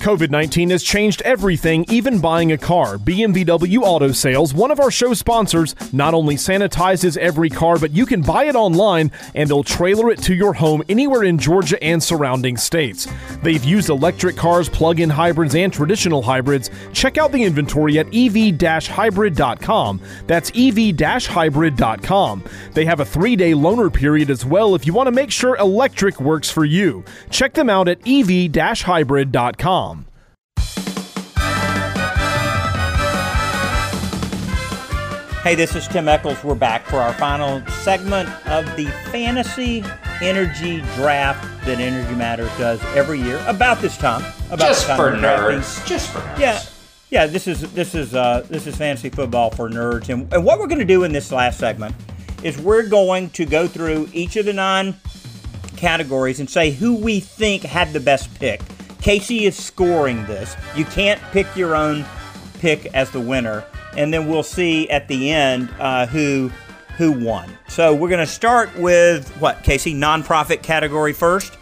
[0.07, 2.97] COVID 19 has changed everything, even buying a car.
[2.97, 8.05] BMW Auto Sales, one of our show sponsors, not only sanitizes every car, but you
[8.05, 12.01] can buy it online and they'll trailer it to your home anywhere in Georgia and
[12.01, 13.05] surrounding states.
[13.43, 16.69] They've used electric cars, plug in hybrids, and traditional hybrids.
[16.93, 19.99] Check out the inventory at ev hybrid.com.
[20.25, 20.77] That's ev
[21.25, 22.43] hybrid.com.
[22.71, 25.57] They have a three day loaner period as well if you want to make sure
[25.57, 27.03] electric works for you.
[27.29, 29.96] Check them out at ev hybrid.com.
[35.47, 36.43] Hey, this is Tim Echols.
[36.43, 39.81] We're back for our final segment of the fantasy
[40.21, 44.25] energy draft that Energy Matters does every year about this time.
[44.51, 45.59] About Just time for drafting.
[45.59, 45.87] nerds.
[45.87, 46.37] Just for nerds.
[46.37, 46.61] Yeah,
[47.11, 47.27] yeah.
[47.27, 50.67] This is this is uh, this is fantasy football for nerds, and, and what we're
[50.67, 51.95] going to do in this last segment
[52.43, 54.95] is we're going to go through each of the nine
[55.77, 58.59] categories and say who we think had the best pick.
[58.99, 60.57] Casey is scoring this.
[60.75, 62.03] You can't pick your own
[62.59, 63.63] pick as the winner,
[63.97, 66.51] and then we'll see at the end uh, who
[66.97, 67.49] who won.
[67.67, 71.57] So we're going to start with what Casey nonprofit category first.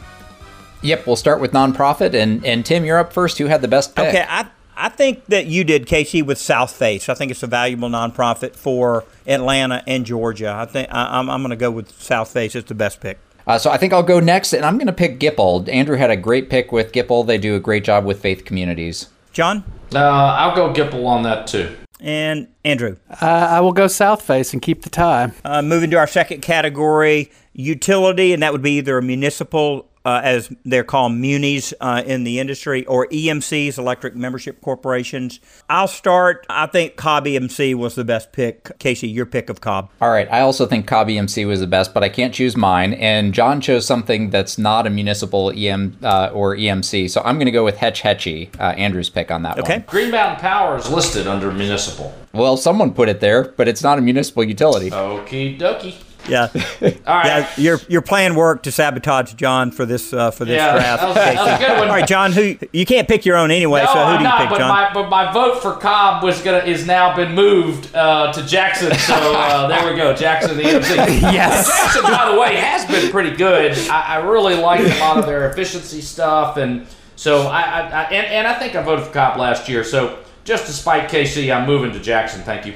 [0.82, 3.38] Yep, we'll start with nonprofit, and and Tim, you're up first.
[3.38, 4.08] Who had the best pick?
[4.08, 7.10] Okay, I I think that you did Casey with Southface.
[7.10, 10.54] I think it's a valuable nonprofit for Atlanta and Georgia.
[10.56, 12.56] I think I, I'm I'm going to go with Southface.
[12.56, 13.18] It's the best pick.
[13.48, 15.70] Uh, so I think I'll go next, and I'm going to pick GIPL.
[15.70, 17.28] Andrew had a great pick with GIPL.
[17.28, 19.10] They do a great job with faith communities.
[19.34, 19.64] John
[19.94, 21.76] Uh, I'll go GIPL on that too.
[22.06, 22.98] And Andrew.
[23.10, 25.32] Uh, I will go Southface and keep the tie.
[25.44, 30.22] Uh, moving to our second category, utility, and that would be either a municipal, uh,
[30.24, 35.40] as they're called munis uh, in the industry, or EMCs, electric membership corporations.
[35.70, 36.46] I'll start.
[36.50, 38.78] I think Cobb EMC was the best pick.
[38.80, 39.90] Casey, your pick of Cobb.
[40.00, 42.94] All right, I also think Cobb EMC was the best, but I can't choose mine.
[42.94, 47.46] And John chose something that's not a municipal EM uh, or EMC, so I'm going
[47.48, 49.62] to go with Hetch Hetchy, uh, Andrew's pick on that Okay.
[49.62, 49.72] one.
[49.82, 49.86] Okay.
[49.88, 52.14] Green Mountain Power is listed under municipal.
[52.34, 54.92] Well, someone put it there, but it's not a municipal utility.
[54.92, 55.96] Okie dokie.
[56.28, 56.48] Yeah.
[57.08, 57.26] All right.
[57.26, 61.02] Yeah, your your plan worked to sabotage John for this uh, for this Yeah, draft.
[61.02, 61.88] that was- that was a good one.
[61.90, 62.32] All right, John.
[62.32, 63.82] Who you can't pick your own anyway?
[63.82, 64.70] no, so who I'm do you not, pick, but John?
[64.70, 68.94] my but my vote for Cobb was gonna is now been moved uh, to Jackson.
[68.96, 71.22] So uh, there we go, Jackson EMC.
[71.22, 71.68] Yes.
[71.68, 73.78] Jackson, by the way, has been pretty good.
[73.90, 78.04] I, I really like a lot of their efficiency stuff, and so I, I, I
[78.06, 79.84] and, and I think I voted for Cobb last year.
[79.84, 82.42] So just to spite Casey, I'm moving to Jackson.
[82.42, 82.74] Thank you.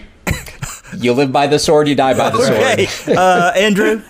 [0.98, 3.18] You live by the sword, you die by the okay, sword.
[3.18, 4.02] uh, Andrew.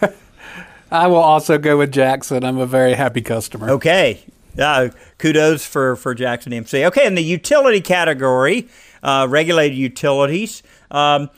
[0.92, 2.44] I will also go with Jackson.
[2.44, 3.70] I'm a very happy customer.
[3.72, 4.24] Okay.
[4.58, 6.86] Uh, kudos for, for Jackson MC.
[6.86, 8.68] Okay, in the utility category,
[9.04, 11.30] uh, regulated utilities, um,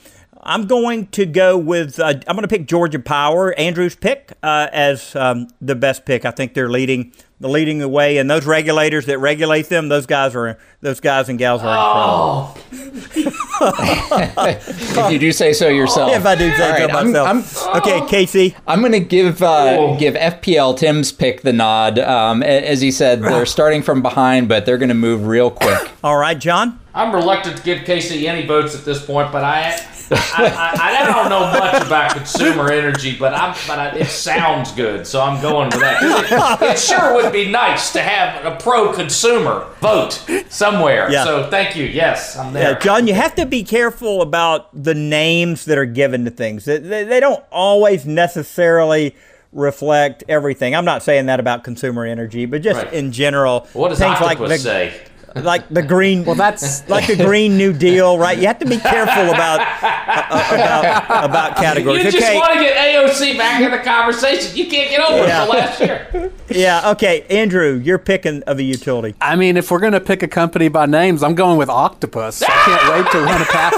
[0.44, 4.70] I'm going to go with, uh, I'm going to pick Georgia Power, Andrew's pick, uh,
[4.72, 6.26] as um, the best pick.
[6.26, 10.06] I think they're leading the leading the way, and those regulators that regulate them, those
[10.06, 13.62] guys are those guys and gals are incredible.
[13.66, 16.14] if you do say so yourself.
[16.16, 17.68] If I do say All so right, I'm- myself.
[17.68, 18.56] I'm- okay, Casey.
[18.68, 19.98] I'm going to give uh, Oh.
[19.98, 22.00] give FPL Tim's pick the nod.
[22.00, 25.92] Um, as he said, they're starting from behind, but they're going to move real quick.
[26.04, 26.80] All right, John.
[26.94, 29.70] I'm reluctant to give Casey any votes at this point, but I,
[30.12, 34.74] I, I, I don't know much about consumer energy, but I'm, but I, it sounds
[34.74, 36.62] good, so I'm going with that.
[36.62, 41.10] It, it sure would be nice to have a pro-consumer vote somewhere.
[41.12, 41.24] Yeah.
[41.24, 41.86] So thank you.
[41.86, 42.72] Yes, I'm there.
[42.74, 46.66] Yeah, John, you have to be careful about the names that are given to things.
[46.66, 49.16] They, they, they don't always necessarily
[49.52, 50.74] reflect everything.
[50.76, 52.94] I'm not saying that about consumer energy, but just Right.
[52.94, 55.02] in general, What does things Octopus like the, say?
[55.36, 56.26] Like the green.
[56.26, 58.38] Well, that's like the Green New Deal, right?
[58.38, 62.04] You have to be careful about uh, about about categories.
[62.04, 64.56] You just okay, want to get AOC back in the conversation.
[64.58, 65.44] You can't get over Yeah.
[65.44, 66.32] it for last year.
[66.50, 69.16] yeah, okay, Andrew, you're picking of a utility.
[69.22, 72.44] I mean, if we're going to pick a company by names, I'm going with Octopus.
[72.44, 73.72] I can't wait to run a power.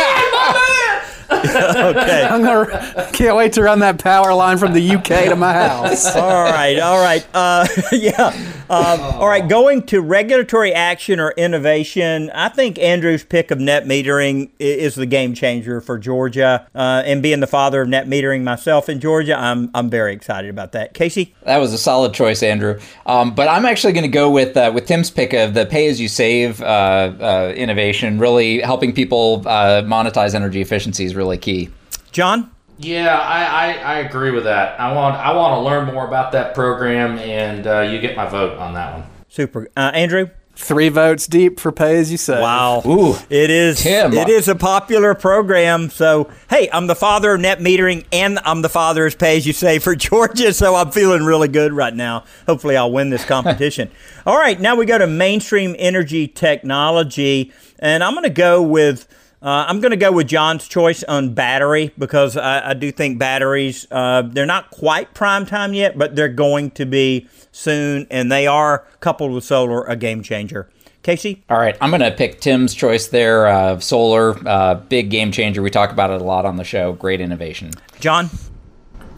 [1.55, 2.27] Okay.
[2.29, 6.05] I'm gonna, can't wait to run that power line from the UK to my house.
[6.15, 7.25] all right, all right.
[7.33, 8.33] Uh, yeah.
[8.69, 13.85] Um, all right, going to regulatory action or innovation, I think Andrew's pick of net
[13.85, 16.67] metering is the game changer for Georgia.
[16.73, 20.49] Uh, and being the father of net metering myself in Georgia, I'm, I'm very excited
[20.49, 20.95] about that.
[20.95, 21.35] Casey?
[21.43, 22.79] That was a solid choice, Andrew.
[23.05, 25.87] Um, but I'm actually going to go with uh, with Tim's pick of the pay
[25.87, 28.17] as you save uh, uh, innovation.
[28.17, 31.69] Really helping people uh, monetize energy efficiency is really key.
[32.11, 32.51] John?
[32.77, 34.79] Yeah, I, I, I agree with that.
[34.79, 38.25] I want I want to learn more about that program, and uh, you get my
[38.25, 39.09] vote on that one.
[39.29, 39.69] Super.
[39.77, 40.29] Uh, Andrew?
[40.57, 42.41] Three votes deep for Pay As You say.
[42.41, 42.81] Wow.
[42.85, 43.15] Ooh.
[43.29, 44.13] It is Tim.
[44.13, 45.89] it is a popular program.
[45.89, 49.45] So hey, I'm the father of net metering and I'm the father of pay as
[49.45, 52.23] you say for Georgia, so I'm feeling really good right now.
[52.45, 53.91] Hopefully I'll win this competition.
[54.25, 59.09] All right, now we go to mainstream energy technology, and I'm gonna go with
[59.45, 63.19] uh, I'm going to go with John's choice on battery because I, I do think
[63.19, 68.31] batteries, uh, they're not quite prime time yet, but they're going to be soon, and
[68.31, 70.67] they are, coupled with solar, a game changer.
[71.03, 71.43] Casey?
[71.47, 73.45] All right, I'm going to pick Tim's choice there.
[73.45, 75.61] Uh, solar, uh, big game changer.
[75.61, 76.93] We talk about it a lot on the show.
[76.93, 77.69] Great innovation.
[77.99, 78.31] John?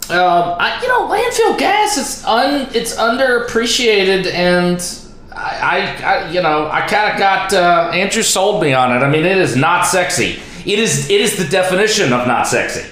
[0.09, 5.06] Um, I, you know, landfill gas is un it's underappreciated, and
[5.37, 8.99] I, I, you know, I kind of got uh, Andrew sold me on it.
[8.99, 10.39] I mean, it is not sexy.
[10.65, 12.89] It is it is the definition of not sexy.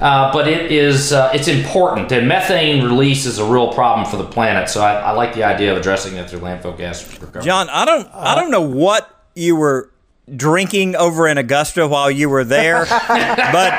[0.00, 4.16] Uh, but it is uh, it's important, and methane release is a real problem for
[4.16, 4.68] the planet.
[4.68, 7.42] So I, I like the idea of addressing it through landfill gas recovery.
[7.42, 9.90] John, I don't I don't know what you were
[10.36, 13.72] drinking over in Augusta while you were there, but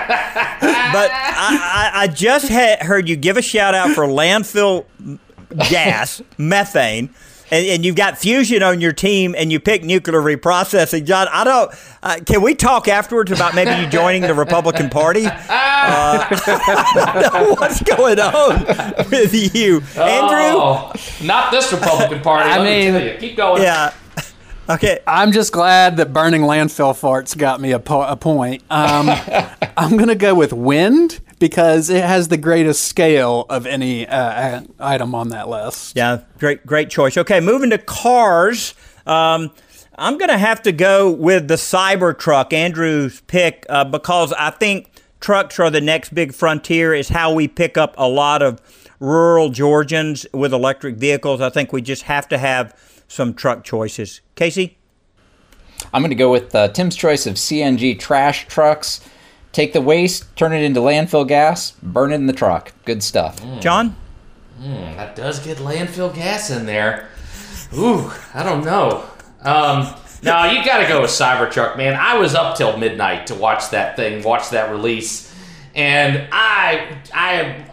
[0.60, 4.86] but I, I, I just had heard you give a shout out for landfill
[5.70, 7.12] gas, methane.
[7.52, 11.06] And, and you've got fusion on your team, and you pick nuclear reprocessing.
[11.06, 11.72] John, I don't.
[12.04, 15.26] Uh, can we talk afterwards about maybe you joining the Republican Party?
[15.26, 18.66] Uh, I don't know what's going on
[19.10, 20.60] with you, Andrew?
[20.62, 20.94] Oh,
[21.24, 22.50] not this Republican Party.
[22.50, 23.18] I let mean- me tell you.
[23.20, 23.62] Keep going.
[23.64, 23.94] Yeah.
[24.70, 25.00] Okay.
[25.08, 28.62] I'm just glad that burning landfill farts got me a, po- a point.
[28.70, 29.10] Um,
[29.78, 34.62] I'm going to go with wind because it has the greatest scale of any uh,
[34.80, 35.96] item on that list.
[35.96, 37.18] Yeah, great, great choice.
[37.18, 38.76] Okay, moving to cars.
[39.06, 39.52] Um,
[39.98, 44.92] I'm going to have to go with the Cybertruck, Andrew's pick, uh, because I think
[45.20, 46.94] trucks are the next big frontier.
[46.94, 48.62] Is how we pick up a lot of
[49.00, 51.42] rural Georgians with electric vehicles.
[51.42, 52.78] I think we just have to have
[53.08, 54.22] some truck choices.
[54.36, 54.78] Casey,
[55.94, 59.02] I'm going to go with uh, Tim's choice of CNG trash trucks.
[59.52, 62.72] Take the waste, turn it into landfill gas, burn it in the truck.
[62.86, 63.42] Good stuff.
[63.60, 63.96] John.
[64.62, 67.10] Mm, that does get landfill gas in there.
[67.76, 69.06] Ooh, I don't know.
[69.42, 71.96] Um, no, you got to go with Cybertruck, man.
[71.96, 75.34] I was up till midnight to watch that thing, watch that release,
[75.74, 77.66] and I, I,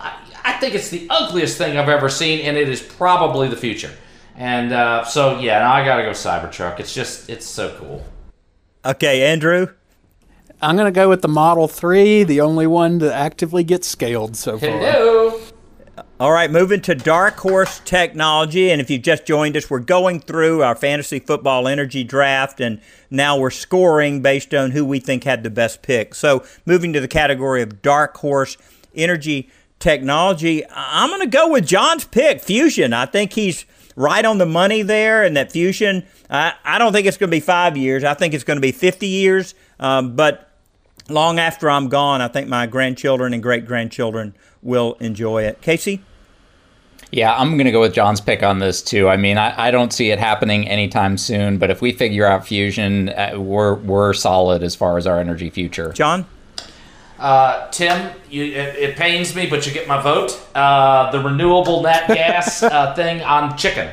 [0.45, 3.93] I think it's the ugliest thing I've ever seen, and it is probably the future.
[4.37, 6.79] And uh, so, yeah, no, I got to go Cybertruck.
[6.79, 8.05] It's just, it's so cool.
[8.85, 9.69] Okay, Andrew.
[10.67, 14.37] I'm going to go with the Model 3, the only one to actively get scaled
[14.37, 14.69] so far.
[14.69, 15.41] Hello.
[16.19, 18.73] All right, moving to Dark Horse Technology.
[18.73, 22.81] And if you've just joined us, we're going through our fantasy football energy draft, and
[23.11, 26.17] now we're scoring based on who we think had the best pick.
[26.17, 28.57] So, moving to the category of Dark Horse
[28.93, 29.49] Energy
[29.79, 32.93] Technology, I'm going to go with John's pick, Fusion.
[32.93, 37.07] I think he's right on the money there, and that Fusion, I, I don't think
[37.07, 38.03] it's going to be five years.
[38.03, 39.55] I think it's going to be 50 years.
[39.79, 40.46] Um, but
[41.09, 45.61] long after I'm gone, I think my grandchildren and great grandchildren will enjoy it.
[45.61, 46.03] Casey?
[47.13, 49.09] Yeah, I'm going to go with John's pick on this too.
[49.09, 52.47] I mean, I, I don't see it happening anytime soon, but if we figure out
[52.47, 55.93] fusion, uh, we're we're solid as far as our energy future.
[55.93, 56.27] John?
[57.19, 60.39] Uh, Tim, you, it, it pains me, but you get my vote.
[60.55, 63.89] Uh, the renewable net gas uh, thing on chicken.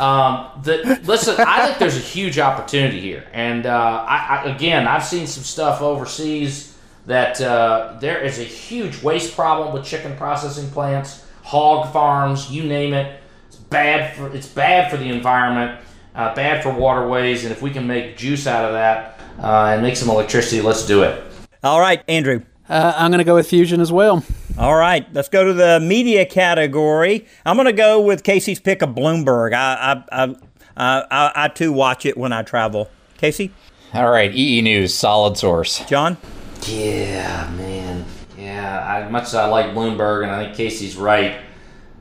[0.00, 4.88] Um, the, listen, I think there's a huge opportunity here, and uh, I, I, again,
[4.88, 10.16] I've seen some stuff overseas that uh, there is a huge waste problem with chicken
[10.16, 13.20] processing plants, hog farms, you name it.
[13.48, 15.78] It's bad for it's bad for the environment,
[16.14, 19.82] uh, bad for waterways, and if we can make juice out of that uh, and
[19.82, 21.22] make some electricity, let's do it.
[21.62, 22.40] All right, Andrew.
[22.70, 24.24] Uh, I'm going to go with Fusion as well.
[24.60, 27.26] All right, let's go to the media category.
[27.46, 29.54] I'm going to go with Casey's pick of Bloomberg.
[29.54, 30.34] I, I, I,
[30.76, 32.90] I, I, I too watch it when I travel.
[33.16, 33.52] Casey?
[33.94, 35.82] All right, EE News, solid source.
[35.86, 36.18] John?
[36.66, 38.04] Yeah, man.
[38.36, 41.38] Yeah, I, much as I like Bloomberg, and I think Casey's right,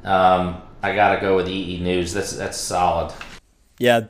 [0.03, 2.14] um, I got to go with EE News.
[2.14, 3.14] That's that's solid.
[3.78, 4.07] Yeah.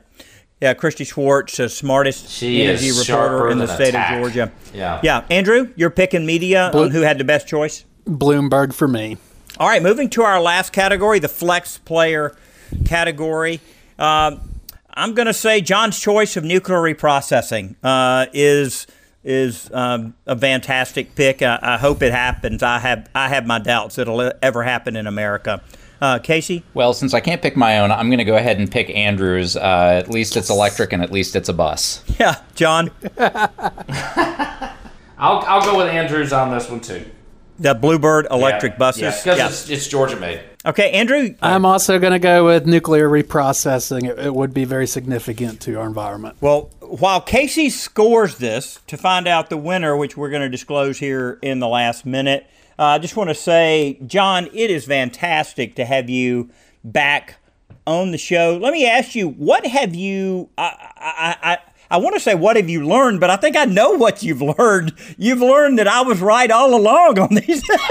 [0.60, 4.12] Yeah, Kristi Swartz, the smartest She energy is reporter in the state tack.
[4.12, 4.52] of Georgia.
[4.74, 5.00] Yeah.
[5.04, 7.84] Yeah, Andrew, you're picking media Blue- on who had the best choice?
[8.10, 9.16] Bloomberg for me.
[9.58, 12.36] All right, moving to our last category, the flex player
[12.84, 13.60] category.
[13.98, 14.40] Um,
[14.92, 18.86] I'm going to say John's choice of nuclear reprocessing uh, is
[19.22, 21.42] is um, a fantastic pick.
[21.42, 22.62] I, I hope it happens.
[22.62, 25.62] I have I have my doubts it'll ever happen in America.
[26.00, 28.72] Uh, Casey, Well, since I can't pick my own, I'm going to go ahead and
[28.72, 29.54] pick Andrew's.
[29.54, 32.02] Uh, at least it's electric, and at least it's a bus.
[32.18, 34.74] yeah, John, I'll
[35.18, 37.04] I'll go with Andrews on this one too.
[37.60, 38.78] The Bluebird electric Yeah.
[38.78, 39.02] buses.
[39.02, 39.46] Yeah, because Yeah.
[39.48, 40.40] it's, it's Georgia made.
[40.64, 41.34] Okay, Andrew.
[41.42, 44.08] I'm also going to go with nuclear reprocessing.
[44.08, 46.36] It, it would be very significant to our environment.
[46.40, 50.98] Well, while Casey scores this to find out the winner, which we're going to disclose
[50.98, 52.46] here in the last minute,
[52.78, 56.50] uh, I just want to say, John, it is fantastic to have you
[56.82, 57.36] back
[57.86, 58.58] on the show.
[58.60, 60.48] Let me ask you, what have you?
[60.58, 61.58] I I
[61.90, 64.42] I, want to say what have you learned, but I think I know what you've
[64.42, 64.92] learned.
[65.18, 67.80] You've learned that I was right all along on these things.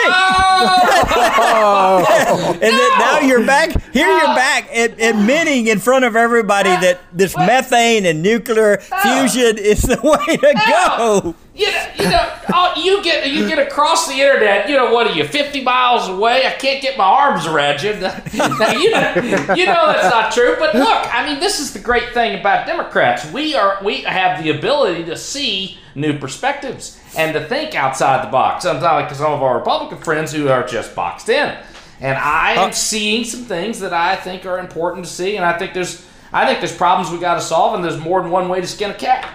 [1.41, 2.03] Oh!
[2.53, 4.07] and that now you're back here.
[4.07, 9.81] You're back ad- admitting in front of everybody that this methane and nuclear fusion is
[9.83, 11.35] the way to go.
[11.59, 14.69] You know, you know, oh, you get you get across the internet.
[14.69, 16.45] You know, what are you, fifty miles away?
[16.45, 17.93] I can't get my arms around you.
[17.99, 19.13] Now, you know,
[19.55, 20.55] you know that's not true.
[20.57, 23.29] But look, I mean, this is the great thing about Democrats.
[23.31, 28.31] We are we have the ability to see new perspectives and to think outside the
[28.31, 28.63] box.
[28.63, 31.57] Unlike some of our Republican friends who are just boxed in.
[32.01, 35.35] And I am seeing some things that I think are important to see.
[35.35, 38.21] And I think there's I think there's problems we got to solve, and there's more
[38.21, 39.27] than one way to skin a cat.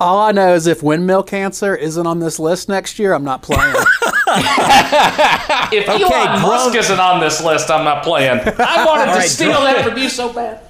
[0.00, 3.42] All I know is if windmill cancer isn't on this list next year, I'm not
[3.42, 3.74] playing.
[5.72, 8.40] If Okay, Elon Musk isn't on this list, I'm not playing.
[8.58, 10.60] I wanted All to steal drum- that from you so bad.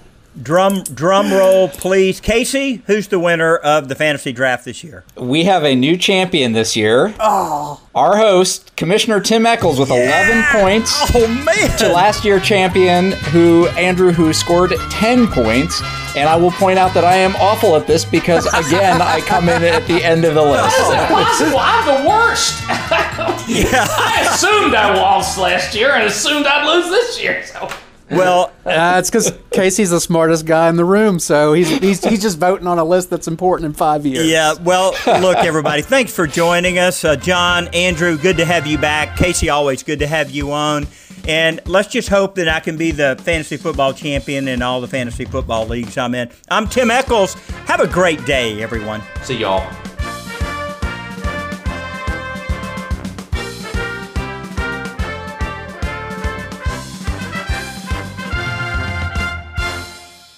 [0.40, 2.20] Drum drum roll, please.
[2.20, 5.02] Casey, who's the winner of the fantasy draft this year?
[5.16, 7.12] We have a new champion this year.
[7.18, 10.92] oh, Our host, Commissioner Tim Echols, with 11 points.
[11.14, 11.76] Oh man!
[11.78, 15.82] To last year champion, who Andrew, who scored 10 points.
[16.16, 19.48] And I will point out that I am awful at this because, again, I come
[19.48, 20.76] in at the end of the list.
[20.76, 21.58] How is it possible?
[21.60, 22.62] I'm the worst.
[23.48, 23.84] Yeah.
[23.88, 27.44] I assumed I lost last year and assumed I'd lose this year.
[27.44, 27.68] So
[28.10, 32.22] Well, uh, it's because Casey's the smartest guy in the room, so he's, he's he's
[32.22, 34.26] just voting on a list that's important in five years.
[34.26, 37.04] Yeah, well, look, everybody, thanks for joining us.
[37.04, 39.16] Uh, John, Andrew, good to have you back.
[39.16, 40.86] Casey, always good to have you on.
[41.28, 44.88] And let's just hope that I can be the fantasy football champion in all the
[44.88, 46.30] fantasy football leagues I'm in.
[46.50, 47.34] I'm Tim Echols.
[47.66, 49.02] Have a great day, everyone.
[49.22, 49.70] see y'all.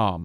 [0.00, 0.24] com.